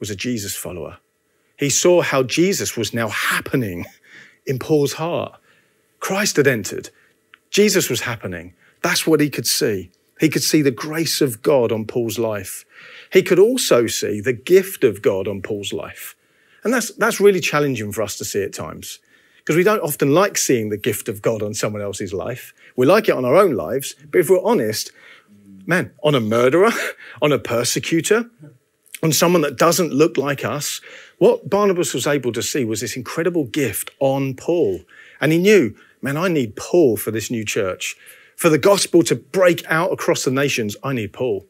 was 0.00 0.10
a 0.10 0.16
Jesus 0.16 0.56
follower. 0.56 0.98
He 1.56 1.70
saw 1.70 2.02
how 2.02 2.22
Jesus 2.22 2.76
was 2.76 2.94
now 2.94 3.08
happening 3.08 3.84
in 4.46 4.58
Paul's 4.58 4.94
heart. 4.94 5.38
Christ 6.00 6.36
had 6.36 6.46
entered. 6.46 6.90
Jesus 7.50 7.88
was 7.88 8.00
happening. 8.00 8.54
That's 8.82 9.06
what 9.06 9.20
he 9.20 9.30
could 9.30 9.46
see. 9.46 9.90
He 10.22 10.28
could 10.28 10.44
see 10.44 10.62
the 10.62 10.70
grace 10.70 11.20
of 11.20 11.42
God 11.42 11.72
on 11.72 11.84
Paul's 11.84 12.16
life. 12.16 12.64
He 13.12 13.24
could 13.24 13.40
also 13.40 13.88
see 13.88 14.20
the 14.20 14.32
gift 14.32 14.84
of 14.84 15.02
God 15.02 15.26
on 15.26 15.42
Paul's 15.42 15.72
life. 15.72 16.14
And 16.62 16.72
that's, 16.72 16.92
that's 16.92 17.18
really 17.18 17.40
challenging 17.40 17.90
for 17.90 18.02
us 18.02 18.16
to 18.18 18.24
see 18.24 18.40
at 18.44 18.52
times 18.52 19.00
because 19.38 19.56
we 19.56 19.64
don't 19.64 19.80
often 19.80 20.14
like 20.14 20.38
seeing 20.38 20.68
the 20.68 20.76
gift 20.76 21.08
of 21.08 21.22
God 21.22 21.42
on 21.42 21.54
someone 21.54 21.82
else's 21.82 22.12
life. 22.12 22.54
We 22.76 22.86
like 22.86 23.08
it 23.08 23.16
on 23.16 23.24
our 23.24 23.34
own 23.34 23.54
lives, 23.56 23.96
but 24.12 24.20
if 24.20 24.30
we're 24.30 24.44
honest, 24.44 24.92
man, 25.66 25.90
on 26.04 26.14
a 26.14 26.20
murderer, 26.20 26.70
on 27.20 27.32
a 27.32 27.38
persecutor, 27.40 28.30
on 29.02 29.10
someone 29.10 29.42
that 29.42 29.58
doesn't 29.58 29.92
look 29.92 30.16
like 30.16 30.44
us, 30.44 30.80
what 31.18 31.50
Barnabas 31.50 31.94
was 31.94 32.06
able 32.06 32.30
to 32.30 32.44
see 32.44 32.64
was 32.64 32.80
this 32.80 32.96
incredible 32.96 33.46
gift 33.46 33.90
on 33.98 34.34
Paul. 34.34 34.82
And 35.20 35.32
he 35.32 35.38
knew, 35.38 35.74
man, 36.00 36.16
I 36.16 36.28
need 36.28 36.54
Paul 36.54 36.96
for 36.96 37.10
this 37.10 37.28
new 37.28 37.44
church. 37.44 37.96
For 38.36 38.48
the 38.48 38.58
gospel 38.58 39.02
to 39.04 39.14
break 39.14 39.64
out 39.68 39.92
across 39.92 40.24
the 40.24 40.30
nations, 40.30 40.76
I 40.82 40.92
need 40.92 41.12
Paul. 41.12 41.46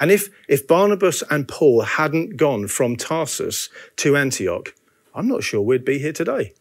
And 0.00 0.10
if, 0.10 0.28
if 0.48 0.66
Barnabas 0.66 1.22
and 1.30 1.46
Paul 1.46 1.82
hadn't 1.82 2.36
gone 2.36 2.66
from 2.68 2.96
Tarsus 2.96 3.68
to 3.96 4.16
Antioch, 4.16 4.74
I'm 5.14 5.28
not 5.28 5.44
sure 5.44 5.60
we'd 5.60 5.84
be 5.84 5.98
here 5.98 6.12
today. 6.12 6.52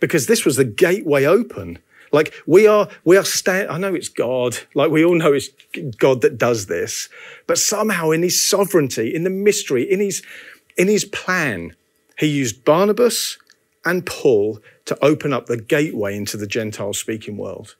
Because 0.00 0.26
this 0.26 0.44
was 0.44 0.56
the 0.56 0.64
gateway 0.64 1.24
open. 1.24 1.78
Like 2.10 2.34
we 2.46 2.66
are, 2.66 2.88
we 3.04 3.16
are 3.16 3.24
I 3.48 3.78
know 3.78 3.94
it's 3.94 4.08
God, 4.08 4.58
like 4.74 4.90
we 4.90 5.04
all 5.04 5.14
know 5.14 5.32
it's 5.32 5.48
God 5.96 6.20
that 6.20 6.36
does 6.36 6.66
this, 6.66 7.08
but 7.46 7.56
somehow 7.56 8.10
in 8.10 8.22
his 8.22 8.40
sovereignty, 8.42 9.14
in 9.14 9.24
the 9.24 9.30
mystery, 9.30 9.90
in 9.90 10.00
his, 10.00 10.22
in 10.76 10.88
his 10.88 11.04
plan, 11.04 11.74
he 12.18 12.26
used 12.26 12.64
Barnabas 12.64 13.38
and 13.84 14.04
Paul 14.04 14.60
to 14.84 15.02
open 15.02 15.32
up 15.32 15.46
the 15.46 15.56
gateway 15.56 16.16
into 16.16 16.36
the 16.36 16.46
Gentile 16.46 16.92
speaking 16.92 17.36
world. 17.36 17.76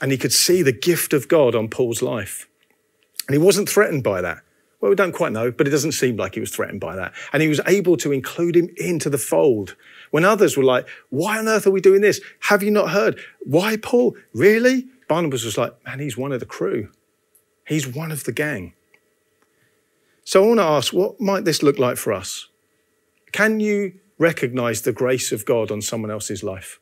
And 0.00 0.12
he 0.12 0.18
could 0.18 0.32
see 0.32 0.62
the 0.62 0.72
gift 0.72 1.12
of 1.12 1.28
God 1.28 1.54
on 1.54 1.68
Paul's 1.68 2.02
life. 2.02 2.48
And 3.26 3.34
he 3.34 3.38
wasn't 3.38 3.68
threatened 3.68 4.02
by 4.02 4.20
that. 4.22 4.42
Well, 4.80 4.88
we 4.88 4.96
don't 4.96 5.12
quite 5.12 5.32
know, 5.32 5.50
but 5.50 5.66
it 5.66 5.70
doesn't 5.70 5.92
seem 5.92 6.16
like 6.16 6.34
he 6.34 6.40
was 6.40 6.50
threatened 6.50 6.80
by 6.80 6.96
that. 6.96 7.12
And 7.32 7.42
he 7.42 7.48
was 7.48 7.60
able 7.66 7.96
to 7.98 8.12
include 8.12 8.56
him 8.56 8.70
into 8.76 9.10
the 9.10 9.18
fold. 9.18 9.76
When 10.10 10.24
others 10.24 10.56
were 10.56 10.64
like, 10.64 10.88
why 11.10 11.38
on 11.38 11.48
earth 11.48 11.66
are 11.66 11.70
we 11.70 11.82
doing 11.82 12.00
this? 12.00 12.20
Have 12.40 12.62
you 12.62 12.70
not 12.70 12.90
heard? 12.90 13.20
Why 13.40 13.76
Paul? 13.76 14.16
Really? 14.32 14.86
Barnabas 15.06 15.44
was 15.44 15.58
like, 15.58 15.74
man, 15.84 15.98
he's 15.98 16.16
one 16.16 16.32
of 16.32 16.40
the 16.40 16.46
crew. 16.46 16.88
He's 17.66 17.86
one 17.86 18.10
of 18.10 18.24
the 18.24 18.32
gang. 18.32 18.72
So 20.24 20.42
I 20.42 20.46
want 20.46 20.60
to 20.60 20.64
ask, 20.64 20.92
what 20.92 21.20
might 21.20 21.44
this 21.44 21.62
look 21.62 21.78
like 21.78 21.96
for 21.96 22.12
us? 22.12 22.48
Can 23.32 23.60
you 23.60 23.94
recognize 24.18 24.82
the 24.82 24.92
grace 24.92 25.30
of 25.30 25.44
God 25.44 25.70
on 25.70 25.82
someone 25.82 26.10
else's 26.10 26.42
life? 26.42 26.80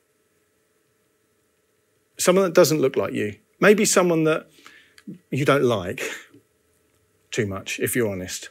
Someone 2.18 2.44
that 2.44 2.54
doesn't 2.54 2.80
look 2.80 2.96
like 2.96 3.12
you. 3.12 3.36
Maybe 3.60 3.84
someone 3.84 4.24
that 4.24 4.48
you 5.30 5.44
don't 5.44 5.64
like 5.64 6.02
too 7.30 7.46
much, 7.46 7.80
if 7.80 7.94
you're 7.94 8.10
honest. 8.10 8.50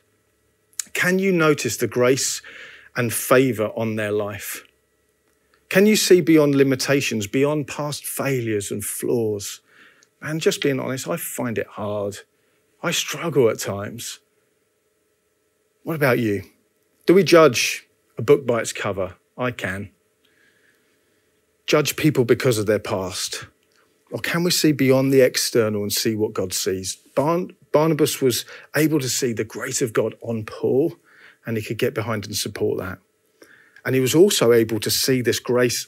Can 0.93 1.19
you 1.19 1.31
notice 1.31 1.77
the 1.77 1.87
grace 1.87 2.41
and 2.95 3.13
favor 3.13 3.71
on 3.75 3.95
their 3.95 4.11
life? 4.11 4.63
Can 5.69 5.85
you 5.85 5.95
see 5.95 6.21
beyond 6.21 6.55
limitations, 6.55 7.27
beyond 7.27 7.67
past 7.67 8.05
failures 8.05 8.71
and 8.71 8.83
flaws? 8.83 9.59
And 10.21 10.41
just 10.41 10.61
being 10.61 10.79
honest, 10.79 11.07
I 11.07 11.17
find 11.17 11.57
it 11.57 11.67
hard. 11.67 12.19
I 12.81 12.91
struggle 12.91 13.49
at 13.49 13.59
times. 13.59 14.19
What 15.83 15.95
about 15.95 16.19
you? 16.19 16.43
Do 17.05 17.13
we 17.13 17.23
judge 17.23 17.87
a 18.17 18.21
book 18.21 18.45
by 18.45 18.59
its 18.59 18.73
cover? 18.73 19.15
I 19.37 19.51
can. 19.51 19.91
Judge 21.65 21.95
people 21.95 22.23
because 22.23 22.57
of 22.57 22.65
their 22.65 22.79
past. 22.79 23.45
Or 24.11 24.19
can 24.19 24.43
we 24.43 24.51
see 24.51 24.71
beyond 24.71 25.11
the 25.11 25.21
external 25.21 25.81
and 25.81 25.91
see 25.91 26.15
what 26.15 26.33
God 26.33 26.53
sees? 26.53 26.95
Barn- 27.15 27.55
Barnabas 27.71 28.21
was 28.21 28.45
able 28.75 28.99
to 28.99 29.09
see 29.09 29.33
the 29.33 29.43
grace 29.43 29.81
of 29.81 29.93
God 29.93 30.15
on 30.21 30.45
Paul, 30.45 30.95
and 31.45 31.57
he 31.57 31.63
could 31.63 31.77
get 31.77 31.93
behind 31.93 32.25
and 32.25 32.35
support 32.35 32.79
that. 32.79 32.99
And 33.85 33.95
he 33.95 34.01
was 34.01 34.15
also 34.15 34.53
able 34.53 34.79
to 34.79 34.89
see 34.89 35.21
this 35.21 35.39
grace 35.39 35.87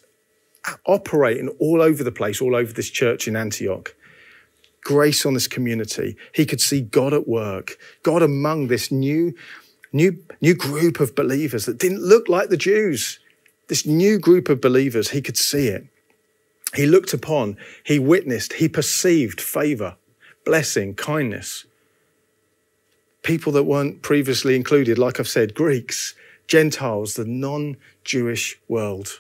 operating 0.86 1.50
all 1.60 1.82
over 1.82 2.04
the 2.04 2.12
place, 2.12 2.42
all 2.42 2.56
over 2.56 2.74
this 2.74 2.90
church 2.90 3.28
in 3.28 3.36
Antioch. 3.36 3.96
Grace 4.82 5.26
on 5.26 5.34
this 5.34 5.48
community. 5.48 6.16
He 6.34 6.46
could 6.46 6.62
see 6.62 6.82
God 6.82 7.14
at 7.14 7.28
work, 7.28 7.78
God 8.04 8.22
among 8.22 8.68
this 8.68 8.92
new, 8.92 9.36
new, 9.92 10.24
new 10.42 10.56
group 10.56 11.00
of 11.00 11.16
believers 11.16 11.66
that 11.66 11.78
didn't 11.78 12.02
look 12.02 12.30
like 12.30 12.50
the 12.50 12.58
Jews. 12.58 13.20
This 13.68 13.86
new 13.86 14.18
group 14.18 14.50
of 14.50 14.62
believers, 14.62 15.10
he 15.10 15.22
could 15.22 15.38
see 15.38 15.68
it. 15.68 15.86
He 16.76 16.86
looked 16.86 17.14
upon, 17.14 17.58
he 17.84 17.98
witnessed, 17.98 18.54
he 18.54 18.70
perceived 18.70 19.42
favor, 19.42 19.96
blessing, 20.46 20.94
kindness. 20.94 21.66
People 23.24 23.52
that 23.54 23.64
weren't 23.64 24.02
previously 24.02 24.56
included, 24.56 24.98
like 24.98 25.20
I've 25.20 25.28
said, 25.28 25.56
Greeks, 25.56 26.14
Gentiles, 26.48 27.16
the 27.16 27.26
non 27.26 27.78
Jewish 28.04 28.60
world. 28.68 29.20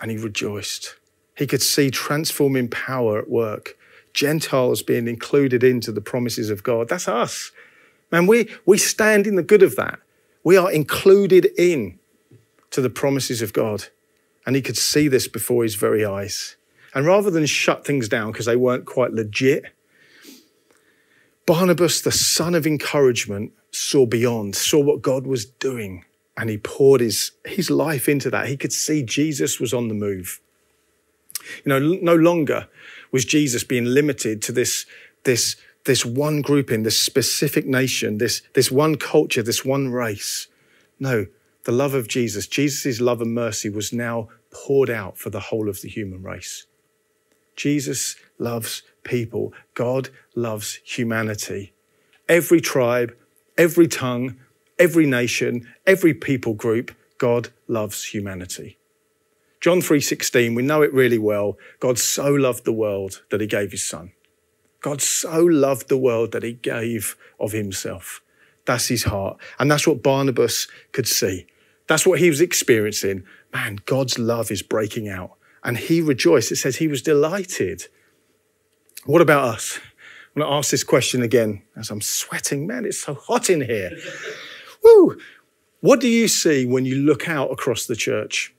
And 0.00 0.10
he 0.10 0.16
rejoiced. 0.16 0.96
He 1.36 1.46
could 1.46 1.62
see 1.62 1.90
transforming 1.90 2.68
power 2.68 3.18
at 3.18 3.28
work, 3.28 3.76
Gentiles 4.14 4.82
being 4.82 5.06
included 5.06 5.62
into 5.62 5.92
the 5.92 6.00
promises 6.00 6.50
of 6.50 6.62
God. 6.62 6.88
That's 6.88 7.08
us. 7.08 7.52
Man, 8.10 8.26
we, 8.26 8.48
we 8.64 8.78
stand 8.78 9.26
in 9.26 9.36
the 9.36 9.42
good 9.42 9.62
of 9.62 9.76
that. 9.76 9.98
We 10.42 10.56
are 10.56 10.70
included 10.70 11.46
in 11.58 11.98
to 12.70 12.80
the 12.80 12.90
promises 12.90 13.42
of 13.42 13.52
God. 13.52 13.86
And 14.46 14.56
he 14.56 14.62
could 14.62 14.78
see 14.78 15.08
this 15.08 15.28
before 15.28 15.64
his 15.64 15.74
very 15.74 16.06
eyes. 16.06 16.56
And 16.94 17.04
rather 17.04 17.30
than 17.30 17.44
shut 17.44 17.84
things 17.84 18.08
down 18.08 18.32
because 18.32 18.46
they 18.46 18.56
weren't 18.56 18.86
quite 18.86 19.12
legit, 19.12 19.64
Barnabas, 21.44 22.00
the 22.00 22.12
son 22.12 22.54
of 22.54 22.66
encouragement, 22.66 23.52
saw 23.70 24.06
beyond, 24.06 24.56
saw 24.56 24.80
what 24.80 25.02
God 25.02 25.26
was 25.26 25.44
doing, 25.44 26.04
and 26.36 26.50
he 26.50 26.58
poured 26.58 27.00
his, 27.00 27.32
his 27.44 27.70
life 27.70 28.08
into 28.08 28.30
that. 28.30 28.48
He 28.48 28.56
could 28.56 28.72
see 28.72 29.02
Jesus 29.02 29.60
was 29.60 29.72
on 29.74 29.88
the 29.88 29.94
move. 29.94 30.40
You 31.64 31.68
know, 31.68 31.78
no 31.78 32.14
longer 32.14 32.68
was 33.12 33.24
Jesus 33.24 33.62
being 33.62 33.84
limited 33.84 34.42
to 34.42 34.52
this, 34.52 34.86
this, 35.24 35.56
this 35.84 36.04
one 36.04 36.42
group 36.42 36.70
in 36.72 36.82
this 36.82 36.98
specific 36.98 37.66
nation, 37.66 38.18
this, 38.18 38.42
this 38.54 38.70
one 38.70 38.96
culture, 38.96 39.42
this 39.42 39.64
one 39.64 39.90
race. 39.90 40.48
No, 40.98 41.26
the 41.66 41.72
love 41.72 41.94
of 41.94 42.06
Jesus, 42.06 42.46
Jesus' 42.46 43.00
love 43.00 43.20
and 43.20 43.34
mercy 43.34 43.68
was 43.68 43.92
now 43.92 44.28
poured 44.52 44.88
out 44.88 45.18
for 45.18 45.30
the 45.30 45.40
whole 45.40 45.68
of 45.68 45.80
the 45.80 45.88
human 45.88 46.22
race. 46.22 46.66
Jesus 47.56 48.14
loves 48.38 48.84
people. 49.02 49.52
God 49.74 50.10
loves 50.36 50.78
humanity. 50.84 51.72
every 52.28 52.60
tribe, 52.60 53.16
every 53.56 53.88
tongue, 53.88 54.36
every 54.78 55.06
nation, 55.06 55.66
every 55.86 56.14
people 56.14 56.54
group, 56.54 56.92
God 57.18 57.50
loves 57.66 58.04
humanity. 58.04 58.78
John 59.60 59.80
3:16, 59.80 60.54
we 60.54 60.62
know 60.62 60.82
it 60.82 60.92
really 60.92 61.18
well. 61.18 61.58
God 61.80 61.98
so 61.98 62.32
loved 62.32 62.64
the 62.64 62.72
world 62.72 63.22
that 63.30 63.40
he 63.40 63.46
gave 63.46 63.72
his 63.72 63.82
son. 63.82 64.12
God 64.80 65.00
so 65.02 65.44
loved 65.44 65.88
the 65.88 65.96
world 65.96 66.30
that 66.32 66.44
he 66.44 66.52
gave 66.52 67.16
of 67.40 67.52
himself. 67.52 68.22
That's 68.66 68.88
his 68.88 69.04
heart. 69.04 69.38
And 69.58 69.70
that's 69.70 69.86
what 69.86 70.02
Barnabas 70.02 70.68
could 70.92 71.08
see. 71.08 71.46
That's 71.88 72.06
what 72.06 72.18
he 72.18 72.28
was 72.28 72.40
experiencing. 72.40 73.24
Man, 73.52 73.80
God's 73.84 74.18
love 74.18 74.50
is 74.50 74.62
breaking 74.62 75.08
out. 75.08 75.32
And 75.62 75.78
he 75.78 76.00
rejoiced. 76.00 76.52
It 76.52 76.56
says 76.56 76.76
he 76.76 76.88
was 76.88 77.02
delighted. 77.02 77.86
What 79.04 79.22
about 79.22 79.44
us? 79.44 79.78
I'm 80.34 80.42
going 80.42 80.50
to 80.50 80.56
ask 80.56 80.70
this 80.70 80.84
question 80.84 81.22
again 81.22 81.62
as 81.76 81.90
I'm 81.90 82.00
sweating. 82.00 82.66
Man, 82.66 82.84
it's 82.84 83.00
so 83.00 83.14
hot 83.14 83.48
in 83.48 83.62
here. 83.62 83.90
Woo! 84.84 85.16
What 85.80 86.00
do 86.00 86.08
you 86.08 86.28
see 86.28 86.66
when 86.66 86.84
you 86.84 86.96
look 86.96 87.28
out 87.28 87.50
across 87.50 87.86
the 87.86 87.96
church? 87.96 88.54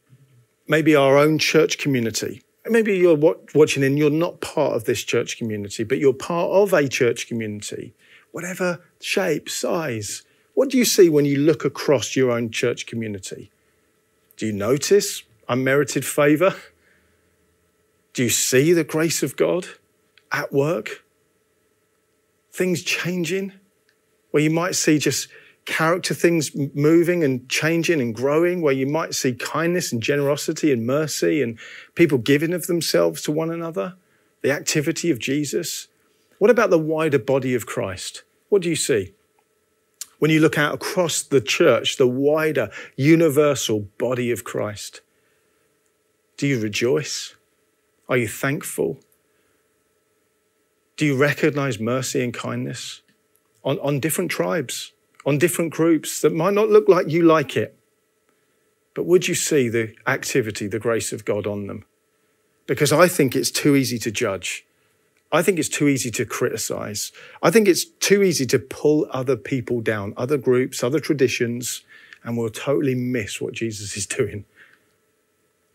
Maybe 0.68 0.96
our 0.96 1.18
own 1.18 1.40
church 1.40 1.78
community. 1.78 2.42
Maybe 2.70 2.98
you're 2.98 3.18
watching 3.54 3.84
and 3.84 3.98
you're 3.98 4.10
not 4.10 4.42
part 4.42 4.74
of 4.74 4.86
this 4.86 5.04
church 5.04 5.38
community, 5.38 5.84
but 5.84 6.00
you're 6.00 6.14
part 6.14 6.52
of 6.52 6.74
a 6.74 6.88
church 6.88 7.28
community, 7.28 7.94
whatever 8.32 8.82
shape, 9.00 9.50
size. 9.50 10.24
What 10.58 10.70
do 10.70 10.80
you 10.80 10.86
see 10.86 11.08
when 11.08 11.26
you 11.26 11.38
look 11.38 11.66
across 11.66 12.16
your 12.16 12.32
own 12.32 12.50
church 12.50 12.88
community? 12.88 13.52
Do 14.38 14.48
you 14.48 14.52
notice 14.52 15.22
unmerited 15.48 16.04
favor? 16.04 16.56
Do 18.14 18.24
you 18.24 18.32
see 18.32 18.74
the 18.74 18.84
grace 18.84 19.22
of 19.22 19.38
God 19.38 19.68
at 20.32 20.52
work? 20.52 21.04
Things 22.52 22.82
changing? 22.82 23.54
Where 24.32 24.42
you 24.42 24.50
might 24.50 24.74
see 24.74 24.98
just 24.98 25.28
character 25.66 26.16
things 26.16 26.56
moving 26.74 27.24
and 27.24 27.48
changing 27.48 28.02
and 28.02 28.16
growing, 28.16 28.64
where 28.64 28.74
you 28.74 28.88
might 28.88 29.14
see 29.14 29.34
kindness 29.34 29.92
and 29.92 30.02
generosity 30.02 30.72
and 30.72 30.88
mercy 30.88 31.44
and 31.44 31.60
people 31.94 32.18
giving 32.18 32.54
of 32.54 32.66
themselves 32.66 33.22
to 33.22 33.32
one 33.32 33.52
another, 33.52 33.94
the 34.42 34.50
activity 34.50 35.12
of 35.12 35.20
Jesus. 35.20 35.88
What 36.40 36.50
about 36.50 36.72
the 36.72 36.80
wider 36.80 37.20
body 37.20 37.54
of 37.54 37.68
Christ? 37.68 38.24
What 38.50 38.64
do 38.64 38.70
you 38.70 38.76
see? 38.76 39.14
When 40.20 40.32
you 40.32 40.40
look 40.40 40.58
out 40.58 40.74
across 40.74 41.22
the 41.22 41.42
church, 41.42 41.98
the 41.98 42.08
wider, 42.08 42.70
universal 42.96 43.82
body 43.98 44.32
of 44.32 44.44
Christ, 44.44 45.02
do 46.38 46.48
you 46.48 46.60
rejoice? 46.60 47.36
Are 48.10 48.18
you 48.18 48.28
thankful? 48.28 49.00
Do 50.96 51.06
you 51.06 51.16
recognize 51.16 51.80
mercy 51.80 52.24
and 52.24 52.34
kindness 52.34 53.02
on, 53.64 53.80
on 53.80 54.00
different 54.00 54.32
tribes, 54.32 54.94
on 55.26 55.38
different 55.38 55.72
groups 55.72 56.22
that 56.22 56.34
might 56.34 56.54
not 56.54 56.70
look 56.70 56.88
like 56.88 57.10
you 57.10 57.24
like 57.24 57.56
it? 57.56 57.78
But 58.96 59.06
would 59.06 59.28
you 59.28 59.36
see 59.36 59.70
the 59.70 59.94
activity, 60.08 60.68
the 60.68 60.80
grace 60.80 61.14
of 61.14 61.26
God 61.26 61.46
on 61.46 61.68
them? 61.68 61.86
Because 62.66 62.92
I 62.92 63.08
think 63.08 63.36
it's 63.36 63.52
too 63.52 63.76
easy 63.76 64.00
to 64.00 64.12
judge. 64.12 64.66
I 65.32 65.42
think 65.42 65.60
it's 65.60 65.70
too 65.70 65.88
easy 65.88 66.10
to 66.12 66.26
criticize. 66.26 67.12
I 67.44 67.52
think 67.52 67.68
it's 67.68 67.86
too 67.86 68.24
easy 68.24 68.46
to 68.48 68.60
pull 68.60 69.08
other 69.12 69.36
people 69.36 69.82
down, 69.82 70.14
other 70.16 70.38
groups, 70.38 70.84
other 70.84 71.00
traditions, 71.00 71.84
and 72.24 72.38
we'll 72.38 72.50
totally 72.50 72.96
miss 72.96 73.42
what 73.42 73.54
Jesus 73.54 73.98
is 73.98 74.06
doing. 74.06 74.46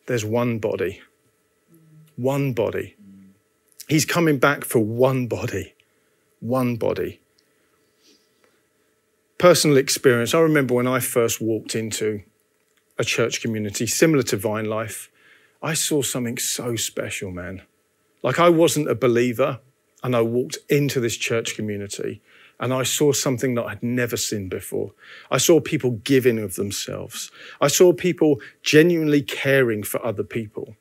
There's 0.07 0.25
one 0.25 0.59
body 0.59 1.03
one 2.17 2.53
body. 2.53 2.97
He's 3.89 4.05
coming 4.05 4.39
back 4.39 4.65
for 4.65 4.79
one 4.79 5.27
body, 5.27 5.75
one 6.41 6.77
body. 6.77 7.21
Personal 9.39 9.77
experience. 9.77 10.35
I 10.35 10.41
remember 10.41 10.75
when 10.75 10.87
I 10.87 11.01
first 11.01 11.41
walked 11.41 11.75
into 11.75 12.23
a 12.99 13.05
church 13.05 13.41
community 13.41 13.87
similar 13.87 14.23
to 14.25 14.37
Vine 14.37 14.67
Life, 14.67 15.11
I 15.63 15.75
saw 15.75 16.03
something 16.03 16.39
so 16.39 16.77
special, 16.77 17.31
man. 17.31 17.63
Like 18.23 18.39
I 18.39 18.49
wasn't 18.49 18.91
a 18.91 18.95
believer 18.95 19.61
and 20.03 20.15
I 20.15 20.23
walked 20.23 20.59
into 20.69 21.01
this 21.01 21.17
church 21.17 21.55
community 21.55 22.23
and 22.61 22.73
I 22.73 22.85
saw 22.85 23.13
something 23.13 23.55
that 23.57 23.65
I'd 23.65 23.83
never 23.83 24.17
seen 24.17 24.49
before. 24.49 24.93
I 25.31 25.39
saw 25.39 25.59
people 25.61 25.93
giving 26.05 26.39
of 26.39 26.55
themselves. 26.55 27.33
I 27.61 27.67
saw 27.67 27.93
people 27.93 28.41
genuinely 28.63 29.23
caring 29.23 29.83
for 29.83 30.05
other 30.05 30.23
people. 30.23 30.77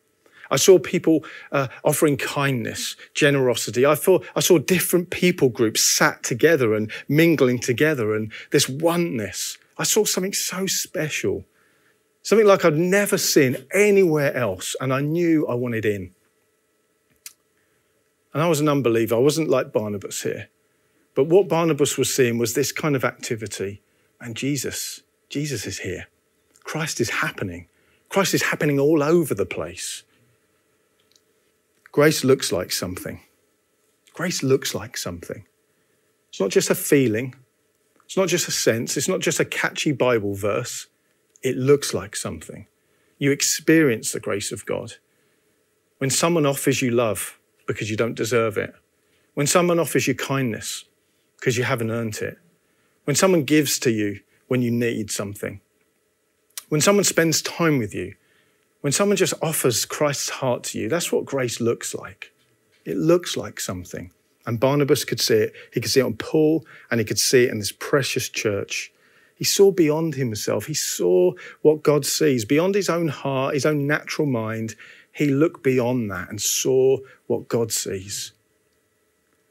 I 0.51 0.58
saw 0.58 0.77
people 0.77 1.23
uh, 1.51 1.69
offering 1.84 2.17
kindness, 2.17 2.97
generosity. 3.13 3.86
I, 3.86 3.95
thought, 3.95 4.25
I 4.36 4.41
saw 4.41 4.60
different 4.60 5.10
people 5.10 5.49
groups 5.49 5.82
sat 5.82 6.23
together 6.23 6.75
and 6.75 6.91
mingling 7.08 7.58
together 7.58 8.13
and 8.13 8.32
this 8.51 8.69
oneness. 8.69 9.58
I 9.77 9.84
saw 9.84 10.04
something 10.04 10.34
so 10.34 10.67
special, 10.67 11.45
something 12.21 12.45
like 12.45 12.65
I'd 12.65 12.77
never 12.77 13.17
seen 13.17 13.65
anywhere 13.73 14.36
else, 14.36 14.75
and 14.82 14.93
I 14.93 15.01
knew 15.01 15.47
I 15.47 15.56
wanted 15.56 15.86
in. 15.86 16.13
And 18.34 18.41
I 18.41 18.48
was 18.48 18.60
an 18.60 18.70
unbeliever. 18.70 19.15
I 19.15 19.20
wasn't 19.20 19.50
like 19.50 19.74
Barnabas 19.74 20.24
here. 20.24 20.50
But 21.13 21.26
what 21.26 21.50
Barnabas 21.50 21.98
was 21.98 22.15
seeing 22.15 22.38
was 22.38 22.54
this 22.54 22.72
kind 22.72 22.96
of 22.96 23.04
activity. 23.04 23.82
And 24.20 24.36
Jesus, 24.36 25.02
Jesus 25.30 25.65
is 25.65 25.80
here. 25.80 26.08
Christ 26.63 27.02
is 27.02 27.10
happening. 27.10 27.67
Christ 28.10 28.34
is 28.34 28.44
happening 28.44 28.80
all 28.80 29.04
over 29.04 29.34
the 29.34 29.46
place. 29.46 30.04
Grace 31.91 32.24
looks 32.24 32.52
like 32.52 32.72
something. 32.72 33.22
Grace 34.13 34.44
looks 34.44 34.74
like 34.74 34.96
something. 34.96 35.46
It's 36.30 36.39
not 36.39 36.50
just 36.50 36.70
a 36.70 36.76
feeling, 36.76 37.36
it's 38.06 38.15
not 38.15 38.30
just 38.30 38.48
a 38.48 38.52
sense, 38.52 38.96
it's 38.96 39.10
not 39.10 39.20
just 39.20 39.39
a 39.39 39.46
catchy 39.46 39.91
Bible 39.91 40.34
verse. 40.34 40.88
It 41.41 41.58
looks 41.58 41.94
like 41.94 42.15
something. 42.15 42.67
You 43.17 43.32
experience 43.32 44.12
the 44.12 44.20
grace 44.20 44.52
of 44.52 44.65
God. 44.65 44.94
When 45.98 46.10
someone 46.10 46.46
offers 46.46 46.82
you 46.82 46.91
love 46.91 47.38
because 47.73 47.89
you 47.89 47.97
don't 47.97 48.15
deserve 48.15 48.57
it, 48.57 48.73
when 49.34 49.47
someone 49.47 49.79
offers 49.79 50.07
you 50.07 50.15
kindness 50.15 50.86
because 51.39 51.57
you 51.57 51.63
haven't 51.63 51.91
earned 51.91 52.17
it, 52.17 52.38
when 53.05 53.15
someone 53.15 53.43
gives 53.43 53.79
to 53.79 53.91
you 53.91 54.19
when 54.47 54.62
you 54.62 54.71
need 54.71 55.10
something, 55.12 55.62
when 56.69 56.81
someone 56.81 57.03
spends 57.03 57.41
time 57.41 57.77
with 57.77 57.93
you 57.93 58.15
when 58.81 58.91
someone 58.91 59.15
just 59.15 59.36
offers 59.41 59.86
Christ's 59.86 60.29
heart 60.29 60.63
to 60.65 60.79
you, 60.79 60.89
that's 60.89 61.12
what 61.12 61.25
grace 61.25 61.62
looks 61.62 61.93
like. 61.95 62.34
It 62.84 62.97
looks 62.97 63.38
like 63.38 63.60
something. 63.60 64.12
And 64.47 64.60
Barnabas 64.60 65.05
could 65.05 65.21
see 65.21 65.36
it. 65.36 65.53
He 65.71 65.79
could 65.79 65.91
see 65.91 65.99
it 65.99 66.05
on 66.05 66.17
Paul 66.17 66.65
and 66.89 66.99
he 66.99 67.05
could 67.05 67.19
see 67.19 67.43
it 67.43 67.51
in 67.51 67.60
this 67.60 67.71
precious 67.71 68.27
church. 68.27 68.91
He 69.36 69.43
saw 69.43 69.71
beyond 69.71 70.15
himself. 70.15 70.65
He 70.65 70.73
saw 70.73 71.34
what 71.62 71.84
God 71.84 72.05
sees, 72.05 72.43
beyond 72.43 72.73
his 72.73 72.89
own 72.89 73.07
heart, 73.07 73.53
his 73.53 73.67
own 73.67 73.86
natural 73.86 74.27
mind. 74.27 74.75
He 75.12 75.28
looked 75.28 75.63
beyond 75.63 76.10
that 76.12 76.30
and 76.30 76.41
saw 76.41 76.97
what 77.28 77.47
God 77.47 77.71
sees. 77.71 78.32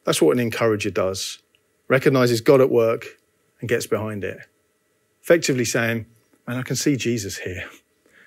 That's 0.05 0.23
what 0.23 0.33
an 0.33 0.40
encourager 0.40 0.90
does. 0.90 1.40
Recognizes 1.88 2.40
God 2.40 2.61
at 2.61 2.70
work 2.70 3.18
and 3.61 3.68
gets 3.68 3.87
behind 3.87 4.25
it. 4.25 4.38
Effectively 5.23 5.64
saying, 5.64 6.07
Man, 6.46 6.57
I 6.57 6.62
can 6.62 6.77
see 6.77 6.96
Jesus 6.96 7.38
here. 7.38 7.68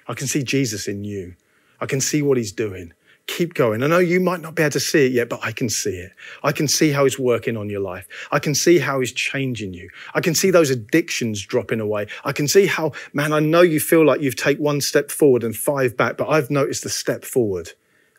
I 0.07 0.13
can 0.13 0.27
see 0.27 0.43
Jesus 0.43 0.87
in 0.87 1.03
you. 1.03 1.35
I 1.81 1.85
can 1.85 1.99
see 1.99 2.21
what 2.21 2.37
he's 2.37 2.51
doing. 2.51 2.93
Keep 3.27 3.53
going. 3.53 3.83
I 3.83 3.87
know 3.87 3.99
you 3.99 4.19
might 4.19 4.41
not 4.41 4.53
be 4.53 4.63
able 4.63 4.71
to 4.71 4.79
see 4.81 5.05
it 5.05 5.13
yet, 5.13 5.29
but 5.29 5.39
I 5.41 5.53
can 5.53 5.69
see 5.69 5.95
it. 5.95 6.11
I 6.43 6.51
can 6.51 6.67
see 6.67 6.91
how 6.91 7.05
he's 7.05 7.17
working 7.17 7.55
on 7.55 7.69
your 7.69 7.79
life. 7.79 8.05
I 8.31 8.39
can 8.39 8.53
see 8.53 8.79
how 8.79 8.99
he's 8.99 9.13
changing 9.13 9.73
you. 9.73 9.89
I 10.13 10.19
can 10.19 10.35
see 10.35 10.51
those 10.51 10.69
addictions 10.69 11.41
dropping 11.45 11.79
away. 11.79 12.07
I 12.25 12.33
can 12.33 12.49
see 12.49 12.65
how, 12.65 12.91
man, 13.13 13.31
I 13.31 13.39
know 13.39 13.61
you 13.61 13.79
feel 13.79 14.05
like 14.05 14.21
you've 14.21 14.35
taken 14.35 14.63
one 14.63 14.81
step 14.81 15.09
forward 15.09 15.43
and 15.43 15.55
five 15.55 15.95
back, 15.95 16.17
but 16.17 16.27
I've 16.27 16.51
noticed 16.51 16.83
the 16.83 16.89
step 16.89 17.23
forward. 17.23 17.71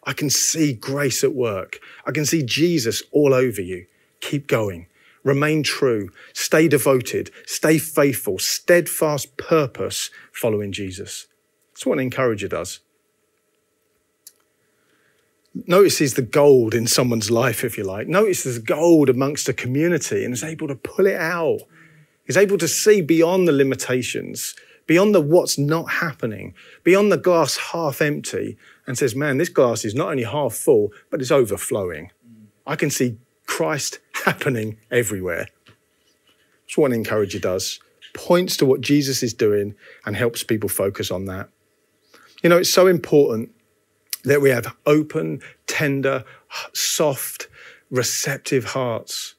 I 0.05 0.15
can 0.15 0.31
see 0.31 0.73
grace 0.73 1.23
at 1.23 1.35
work. 1.35 1.81
I 2.07 2.11
can 2.11 2.25
see 2.25 2.43
Jesus 2.43 3.03
all 3.13 3.35
over 3.35 3.61
you. 3.61 3.87
Keep 4.21 4.47
going. 4.47 4.87
Remain 5.23 5.63
true. 5.63 6.11
Stay 6.33 6.67
devoted. 6.67 7.31
Stay 7.47 7.79
faithful. 7.79 8.39
Steadfast 8.39 9.37
purpose 9.37 10.11
following 10.33 10.73
Jesus. 10.73 11.27
That's 11.73 11.87
what 11.87 11.99
an 11.99 12.05
encourager 12.05 12.49
does. 12.49 12.81
Notices 15.55 16.15
the 16.15 16.23
gold 16.23 16.75
in 16.75 16.87
someone's 16.87 17.31
life, 17.31 17.63
if 17.63 17.79
you 17.79 17.85
like. 17.85 18.09
Notices 18.09 18.59
gold 18.59 19.09
amongst 19.09 19.49
a 19.49 19.53
community 19.53 20.25
and 20.25 20.35
is 20.35 20.43
able 20.43 20.67
to 20.67 20.75
pull 20.75 21.07
it 21.07 21.17
out. 21.17 21.61
Is 22.27 22.37
able 22.37 22.59
to 22.59 22.67
see 22.67 23.01
beyond 23.03 23.47
the 23.47 23.53
limitations, 23.53 24.57
beyond 24.87 25.15
the 25.15 25.21
what's 25.21 25.59
not 25.59 25.91
happening, 25.91 26.55
beyond 26.83 27.13
the 27.13 27.19
glass 27.19 27.57
half 27.73 28.01
empty, 28.01 28.57
and 28.87 28.99
says, 28.99 29.15
Man, 29.15 29.37
this 29.37 29.49
glass 29.49 29.85
is 29.85 29.95
not 29.95 30.11
only 30.11 30.25
half 30.25 30.55
full, 30.55 30.93
but 31.11 31.21
it's 31.21 31.31
overflowing. 31.31 32.11
I 32.67 32.77
can 32.77 32.91
see 32.91 33.19
Christ 33.47 34.01
happening 34.25 34.79
everywhere. 34.91 35.49
That's 36.67 36.79
what 36.79 36.91
an 36.91 36.97
encourager 36.97 37.39
does. 37.39 37.79
Points 38.15 38.57
to 38.57 38.67
what 38.67 38.81
Jesus 38.81 39.23
is 39.23 39.35
doing 39.35 39.75
and 40.07 40.17
helps 40.17 40.43
people 40.43 40.69
focus 40.69 41.11
on 41.11 41.27
that. 41.27 41.49
You 42.43 42.51
know, 42.51 42.59
it's 42.59 42.73
so 42.73 42.87
important 42.87 43.51
that 44.25 44.41
we 44.41 44.51
have 44.51 44.75
open, 44.87 45.41
tender, 45.67 46.25
soft, 46.73 47.49
receptive 47.91 48.65
hearts. 48.65 49.35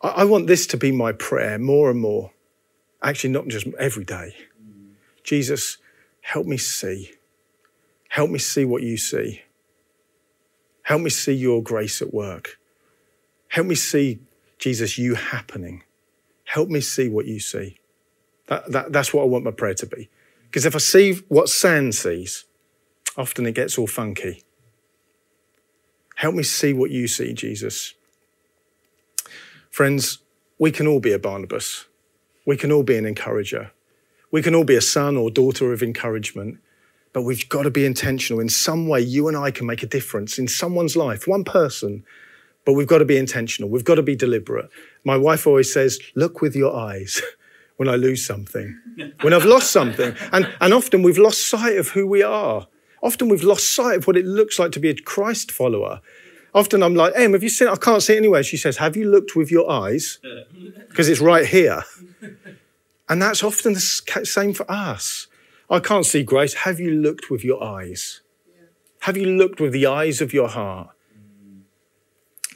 I, 0.00 0.08
I 0.08 0.24
want 0.24 0.46
this 0.46 0.66
to 0.68 0.76
be 0.76 0.92
my 0.92 1.12
prayer 1.12 1.58
more 1.58 1.90
and 1.90 2.00
more. 2.00 2.32
Actually, 3.02 3.30
not 3.30 3.48
just 3.48 3.66
every 3.78 4.04
day. 4.04 4.36
Jesus, 5.24 5.78
help 6.20 6.46
me 6.46 6.56
see. 6.56 7.12
Help 8.08 8.30
me 8.30 8.38
see 8.38 8.64
what 8.64 8.82
you 8.82 8.96
see. 8.96 9.42
Help 10.82 11.02
me 11.02 11.10
see 11.10 11.32
your 11.32 11.62
grace 11.62 12.02
at 12.02 12.12
work. 12.12 12.58
Help 13.48 13.66
me 13.66 13.74
see, 13.74 14.18
Jesus, 14.58 14.98
you 14.98 15.14
happening. 15.14 15.82
Help 16.44 16.68
me 16.68 16.80
see 16.80 17.08
what 17.08 17.26
you 17.26 17.40
see. 17.40 17.78
That, 18.46 18.70
that, 18.72 18.92
that's 18.92 19.14
what 19.14 19.22
I 19.22 19.26
want 19.26 19.44
my 19.44 19.50
prayer 19.50 19.74
to 19.74 19.86
be. 19.86 20.10
Because 20.44 20.66
if 20.66 20.74
I 20.74 20.78
see 20.78 21.14
what 21.28 21.48
sand 21.48 21.94
sees, 21.94 22.44
often 23.16 23.46
it 23.46 23.54
gets 23.54 23.78
all 23.78 23.86
funky. 23.86 24.42
Help 26.16 26.34
me 26.34 26.42
see 26.42 26.72
what 26.72 26.90
you 26.90 27.08
see, 27.08 27.32
Jesus. 27.32 27.94
Friends, 29.70 30.18
we 30.58 30.70
can 30.70 30.86
all 30.86 31.00
be 31.00 31.12
a 31.12 31.18
Barnabas. 31.18 31.86
We 32.46 32.56
can 32.56 32.70
all 32.70 32.82
be 32.82 32.96
an 32.96 33.06
encourager. 33.06 33.72
We 34.30 34.42
can 34.42 34.54
all 34.54 34.64
be 34.64 34.76
a 34.76 34.80
son 34.80 35.16
or 35.16 35.30
daughter 35.30 35.72
of 35.72 35.82
encouragement. 35.82 36.58
But 37.12 37.22
we've 37.22 37.48
got 37.48 37.64
to 37.64 37.70
be 37.70 37.84
intentional. 37.84 38.40
In 38.40 38.48
some 38.48 38.88
way, 38.88 39.00
you 39.00 39.28
and 39.28 39.36
I 39.36 39.50
can 39.50 39.66
make 39.66 39.82
a 39.82 39.86
difference 39.86 40.38
in 40.38 40.48
someone's 40.48 40.96
life, 40.96 41.26
one 41.26 41.44
person. 41.44 42.04
But 42.64 42.74
we've 42.74 42.86
got 42.86 42.98
to 42.98 43.04
be 43.04 43.16
intentional. 43.16 43.68
We've 43.68 43.84
got 43.84 43.96
to 43.96 44.02
be 44.02 44.16
deliberate. 44.16 44.70
My 45.04 45.16
wife 45.16 45.46
always 45.46 45.72
says, 45.72 45.98
Look 46.14 46.40
with 46.40 46.54
your 46.54 46.74
eyes 46.74 47.20
when 47.76 47.88
I 47.88 47.96
lose 47.96 48.24
something, 48.24 48.78
when 49.20 49.32
I've 49.32 49.44
lost 49.44 49.72
something. 49.72 50.14
And, 50.32 50.48
and 50.60 50.72
often 50.72 51.02
we've 51.02 51.18
lost 51.18 51.48
sight 51.48 51.76
of 51.76 51.88
who 51.88 52.06
we 52.06 52.22
are. 52.22 52.66
Often 53.02 53.28
we've 53.28 53.42
lost 53.42 53.74
sight 53.74 53.98
of 53.98 54.06
what 54.06 54.16
it 54.16 54.24
looks 54.24 54.58
like 54.58 54.72
to 54.72 54.80
be 54.80 54.88
a 54.88 54.94
Christ 54.94 55.50
follower. 55.50 56.00
Often 56.54 56.82
I'm 56.82 56.94
like, 56.94 57.12
Em, 57.16 57.32
have 57.32 57.42
you 57.42 57.48
seen 57.48 57.68
it? 57.68 57.72
I 57.72 57.76
can't 57.76 58.02
see 58.02 58.14
it 58.14 58.18
anywhere. 58.18 58.42
She 58.42 58.56
says, 58.56 58.76
Have 58.76 58.96
you 58.96 59.10
looked 59.10 59.34
with 59.34 59.50
your 59.50 59.70
eyes? 59.70 60.18
Because 60.88 61.08
it's 61.08 61.20
right 61.20 61.46
here. 61.46 61.84
And 63.08 63.22
that's 63.22 63.42
often 63.42 63.72
the 63.72 63.80
same 63.80 64.52
for 64.52 64.70
us. 64.70 65.26
I 65.70 65.80
can't 65.80 66.04
see 66.04 66.22
grace. 66.22 66.52
Have 66.52 66.78
you 66.78 66.90
looked 66.90 67.30
with 67.30 67.42
your 67.42 67.64
eyes? 67.64 68.20
Have 69.00 69.16
you 69.16 69.26
looked 69.26 69.58
with 69.58 69.72
the 69.72 69.86
eyes 69.86 70.20
of 70.20 70.34
your 70.34 70.48
heart? 70.48 70.90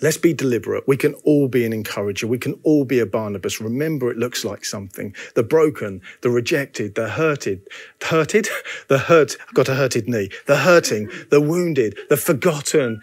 Let's 0.03 0.19
be 0.19 0.35
deliberate. 0.35 0.87
We 0.87 0.97
can 0.97 1.15
all 1.25 1.49
be 1.49 1.65
an 1.65 1.73
encourager. 1.73 2.27
We 2.27 2.39
can 2.39 2.59
all 2.63 2.85
be 2.85 2.99
a 2.99 3.07
Barnabas. 3.07 3.61
Remember, 3.61 4.11
it 4.11 4.19
looks 4.19 4.45
like 4.45 4.65
something. 4.65 5.15
The 5.35 5.43
broken, 5.43 6.03
the 6.21 6.31
rejected, 6.31 6.95
the 6.95 7.09
hurted, 7.09 7.63
hurted, 8.03 8.49
the 8.89 8.99
hurt, 8.99 9.37
I've 9.49 9.55
got 9.55 9.69
a 9.69 9.75
hurted 9.75 10.09
knee, 10.09 10.31
the 10.47 10.59
hurting, 10.59 11.11
the 11.31 11.41
wounded, 11.41 11.99
the 12.11 12.17
forgotten, 12.17 13.01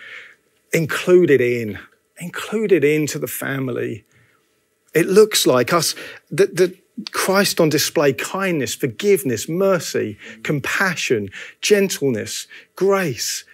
included 0.72 1.42
in, 1.42 1.80
included 2.18 2.84
into 2.84 3.18
the 3.18 3.28
family. 3.28 4.06
It 4.94 5.08
looks 5.08 5.48
like 5.48 5.74
us, 5.74 5.96
the, 6.30 6.46
the, 6.48 6.78
Christ 7.12 7.60
on 7.60 7.70
display 7.70 8.14
kindness, 8.14 8.76
forgiveness, 8.76 9.50
mercy, 9.50 10.18
compassion, 10.44 11.30
gentleness, 11.60 12.48
grace, 12.76 13.46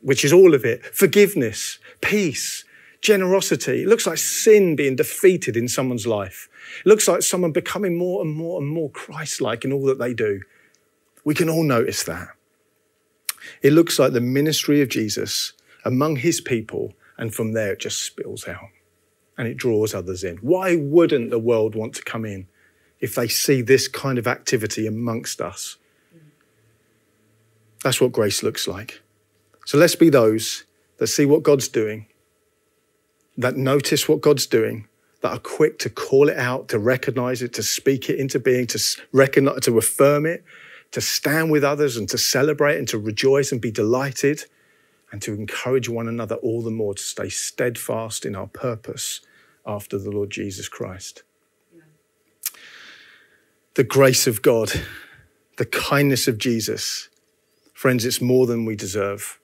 which 0.00 0.24
is 0.24 0.32
all 0.32 0.54
of 0.54 0.64
it, 0.64 0.84
forgiveness, 0.94 1.80
peace, 2.00 2.64
generosity. 3.04 3.82
It 3.82 3.88
looks 3.88 4.06
like 4.06 4.18
sin 4.18 4.74
being 4.74 4.96
defeated 4.96 5.56
in 5.56 5.68
someone's 5.68 6.06
life. 6.06 6.48
It 6.80 6.88
looks 6.88 7.06
like 7.06 7.22
someone 7.22 7.52
becoming 7.52 7.96
more 7.96 8.22
and 8.22 8.34
more 8.34 8.60
and 8.60 8.68
more 8.68 8.90
Christ 8.90 9.40
like 9.40 9.64
in 9.64 9.72
all 9.72 9.84
that 9.86 9.98
they 9.98 10.12
do. 10.12 10.40
We 11.24 11.34
can 11.34 11.48
all 11.48 11.62
notice 11.62 12.02
that. 12.04 12.28
It 13.62 13.72
looks 13.72 13.98
like 13.98 14.12
the 14.12 14.20
ministry 14.20 14.80
of 14.80 14.88
Jesus 14.88 15.52
among 15.84 16.16
his 16.16 16.40
people, 16.40 16.94
and 17.16 17.32
from 17.32 17.52
there 17.52 17.74
it 17.74 17.80
just 17.80 18.00
spills 18.02 18.48
out 18.48 18.70
and 19.36 19.46
it 19.46 19.56
draws 19.56 19.94
others 19.94 20.24
in. 20.24 20.38
Why 20.38 20.76
wouldn't 20.76 21.30
the 21.30 21.38
world 21.38 21.74
want 21.74 21.94
to 21.94 22.02
come 22.02 22.24
in? 22.24 22.48
if 23.04 23.14
they 23.14 23.28
see 23.28 23.60
this 23.60 23.86
kind 23.86 24.16
of 24.16 24.26
activity 24.26 24.86
amongst 24.86 25.38
us. 25.42 25.76
That's 27.82 28.00
what 28.00 28.12
grace 28.12 28.42
looks 28.42 28.66
like. 28.66 29.02
So 29.66 29.76
let's 29.76 29.94
be 29.94 30.08
those 30.08 30.64
that 30.96 31.08
see 31.08 31.26
what 31.26 31.42
God's 31.42 31.68
doing, 31.68 32.06
that 33.36 33.56
notice 33.56 34.08
what 34.08 34.20
God's 34.20 34.46
doing, 34.46 34.88
that 35.20 35.32
are 35.32 35.38
quick 35.38 35.78
to 35.80 35.90
call 35.90 36.28
it 36.28 36.36
out, 36.36 36.68
to 36.68 36.78
recognize 36.78 37.42
it, 37.42 37.52
to 37.54 37.62
speak 37.62 38.08
it 38.08 38.18
into 38.18 38.38
being, 38.38 38.66
to 38.68 38.78
recognize, 39.12 39.60
to 39.60 39.78
affirm 39.78 40.26
it, 40.26 40.44
to 40.92 41.00
stand 41.00 41.50
with 41.50 41.64
others 41.64 41.96
and 41.96 42.08
to 42.10 42.18
celebrate 42.18 42.78
and 42.78 42.86
to 42.88 42.98
rejoice 42.98 43.50
and 43.50 43.60
be 43.60 43.70
delighted 43.70 44.44
and 45.10 45.20
to 45.22 45.32
encourage 45.32 45.88
one 45.88 46.08
another 46.08 46.36
all 46.36 46.62
the 46.62 46.70
more 46.70 46.94
to 46.94 47.02
stay 47.02 47.28
steadfast 47.28 48.24
in 48.24 48.36
our 48.36 48.46
purpose 48.46 49.20
after 49.66 49.98
the 49.98 50.10
Lord 50.10 50.30
Jesus 50.30 50.68
Christ 50.68 51.22
the 53.74 53.84
grace 53.84 54.28
of 54.28 54.40
God, 54.40 54.70
the 55.56 55.64
kindness 55.64 56.28
of 56.28 56.38
Jesus. 56.38 57.08
Friends, 57.72 58.04
it's 58.04 58.20
more 58.20 58.46
than 58.46 58.64
we 58.64 58.76
deserve, 58.76 59.40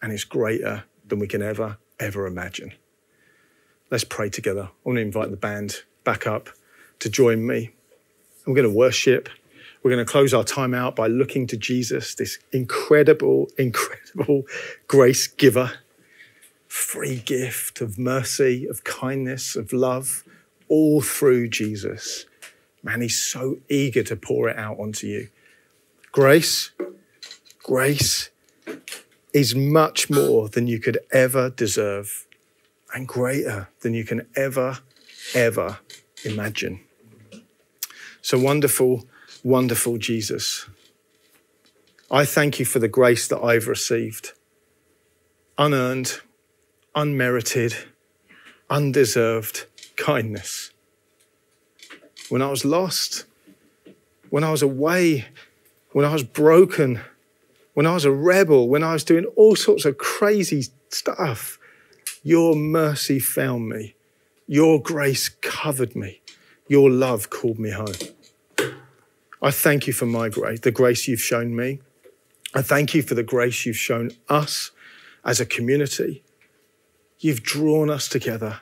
and 0.00 0.10
it's 0.10 0.24
greater 0.24 0.84
than 1.06 1.18
we 1.18 1.26
can 1.26 1.42
ever, 1.42 1.76
ever 2.00 2.26
imagine. 2.26 2.72
Let's 3.90 4.04
pray 4.04 4.28
together. 4.28 4.64
I 4.64 4.70
want 4.84 4.98
to 4.98 5.02
invite 5.02 5.30
the 5.30 5.38
band 5.38 5.76
back 6.04 6.26
up 6.26 6.50
to 6.98 7.08
join 7.08 7.46
me. 7.46 7.70
We're 8.46 8.54
going 8.54 8.68
to 8.68 8.74
worship. 8.74 9.30
We're 9.82 9.90
going 9.90 10.04
to 10.04 10.10
close 10.10 10.34
our 10.34 10.44
time 10.44 10.74
out 10.74 10.94
by 10.94 11.06
looking 11.06 11.46
to 11.46 11.56
Jesus, 11.56 12.14
this 12.14 12.38
incredible, 12.52 13.48
incredible 13.56 14.42
grace 14.88 15.26
giver, 15.26 15.72
free 16.66 17.20
gift 17.20 17.80
of 17.80 17.98
mercy, 17.98 18.66
of 18.66 18.84
kindness, 18.84 19.56
of 19.56 19.72
love, 19.72 20.22
all 20.68 21.00
through 21.00 21.48
Jesus. 21.48 22.26
Man, 22.82 23.00
he's 23.00 23.24
so 23.24 23.56
eager 23.70 24.02
to 24.02 24.16
pour 24.16 24.50
it 24.50 24.58
out 24.58 24.78
onto 24.78 25.06
you. 25.06 25.28
Grace, 26.12 26.72
grace 27.62 28.28
is 29.32 29.54
much 29.54 30.10
more 30.10 30.50
than 30.50 30.66
you 30.66 30.78
could 30.78 30.98
ever 31.10 31.48
deserve 31.48 32.26
and 32.94 33.06
greater 33.06 33.68
than 33.80 33.94
you 33.94 34.04
can 34.04 34.26
ever, 34.36 34.78
ever 35.34 35.78
imagine. 36.24 36.80
So 38.22 38.38
wonderful, 38.38 39.06
wonderful 39.42 39.98
Jesus. 39.98 40.66
I 42.10 42.24
thank 42.24 42.58
you 42.58 42.64
for 42.64 42.78
the 42.78 42.88
grace 42.88 43.28
that 43.28 43.40
I've 43.40 43.68
received. 43.68 44.32
Unearned, 45.56 46.20
unmerited, 46.94 47.74
undeserved 48.70 49.66
kindness 49.96 50.70
when 52.28 52.42
I 52.42 52.50
was 52.50 52.64
lost, 52.64 53.24
when 54.30 54.44
I 54.44 54.50
was 54.50 54.62
away, 54.62 55.26
when 55.92 56.04
I 56.04 56.12
was 56.12 56.22
broken, 56.22 57.00
when 57.74 57.86
I 57.86 57.94
was 57.94 58.04
a 58.04 58.12
rebel, 58.12 58.68
when 58.68 58.82
I 58.82 58.92
was 58.92 59.04
doing 59.04 59.24
all 59.36 59.56
sorts 59.56 59.84
of 59.84 59.98
crazy 59.98 60.66
stuff. 60.90 61.58
Your 62.22 62.54
mercy 62.56 63.18
found 63.18 63.68
me. 63.68 63.94
Your 64.46 64.80
grace 64.80 65.28
covered 65.28 65.94
me. 65.94 66.20
Your 66.66 66.90
love 66.90 67.30
called 67.30 67.58
me 67.58 67.70
home. 67.70 67.94
I 69.40 69.50
thank 69.50 69.86
you 69.86 69.92
for 69.92 70.06
my 70.06 70.28
grace, 70.28 70.60
the 70.60 70.72
grace 70.72 71.06
you've 71.06 71.20
shown 71.20 71.54
me. 71.54 71.80
I 72.54 72.62
thank 72.62 72.94
you 72.94 73.02
for 73.02 73.14
the 73.14 73.22
grace 73.22 73.66
you've 73.66 73.76
shown 73.76 74.10
us 74.28 74.72
as 75.24 75.38
a 75.38 75.46
community. 75.46 76.24
You've 77.20 77.42
drawn 77.42 77.90
us 77.90 78.08
together. 78.08 78.60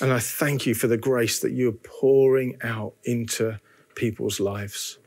And 0.00 0.12
I 0.12 0.18
thank 0.18 0.66
you 0.66 0.74
for 0.74 0.86
the 0.86 0.96
grace 0.96 1.40
that 1.40 1.52
you're 1.52 1.72
pouring 1.72 2.56
out 2.62 2.94
into 3.04 3.60
people's 3.94 4.40
lives. 4.40 4.98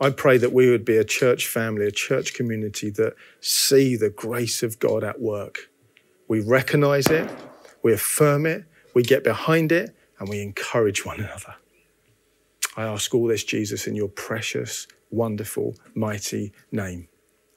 I 0.00 0.10
pray 0.10 0.38
that 0.38 0.52
we 0.52 0.70
would 0.70 0.84
be 0.84 0.96
a 0.96 1.04
church 1.04 1.46
family, 1.46 1.86
a 1.86 1.90
church 1.90 2.32
community 2.32 2.90
that 2.90 3.14
see 3.40 3.96
the 3.96 4.10
grace 4.10 4.62
of 4.62 4.78
God 4.78 5.04
at 5.04 5.20
work. 5.20 5.70
We 6.28 6.40
recognize 6.40 7.06
it, 7.06 7.28
we 7.82 7.92
affirm 7.92 8.46
it, 8.46 8.64
we 8.94 9.02
get 9.02 9.24
behind 9.24 9.72
it, 9.72 9.96
and 10.18 10.28
we 10.28 10.40
encourage 10.42 11.04
one 11.04 11.20
another. 11.20 11.56
I 12.76 12.84
ask 12.84 13.14
all 13.14 13.26
this, 13.26 13.44
Jesus, 13.44 13.86
in 13.86 13.96
your 13.96 14.08
precious, 14.08 14.86
wonderful, 15.10 15.74
mighty 15.94 16.52
name. 16.70 17.08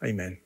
Amen. 0.03 0.39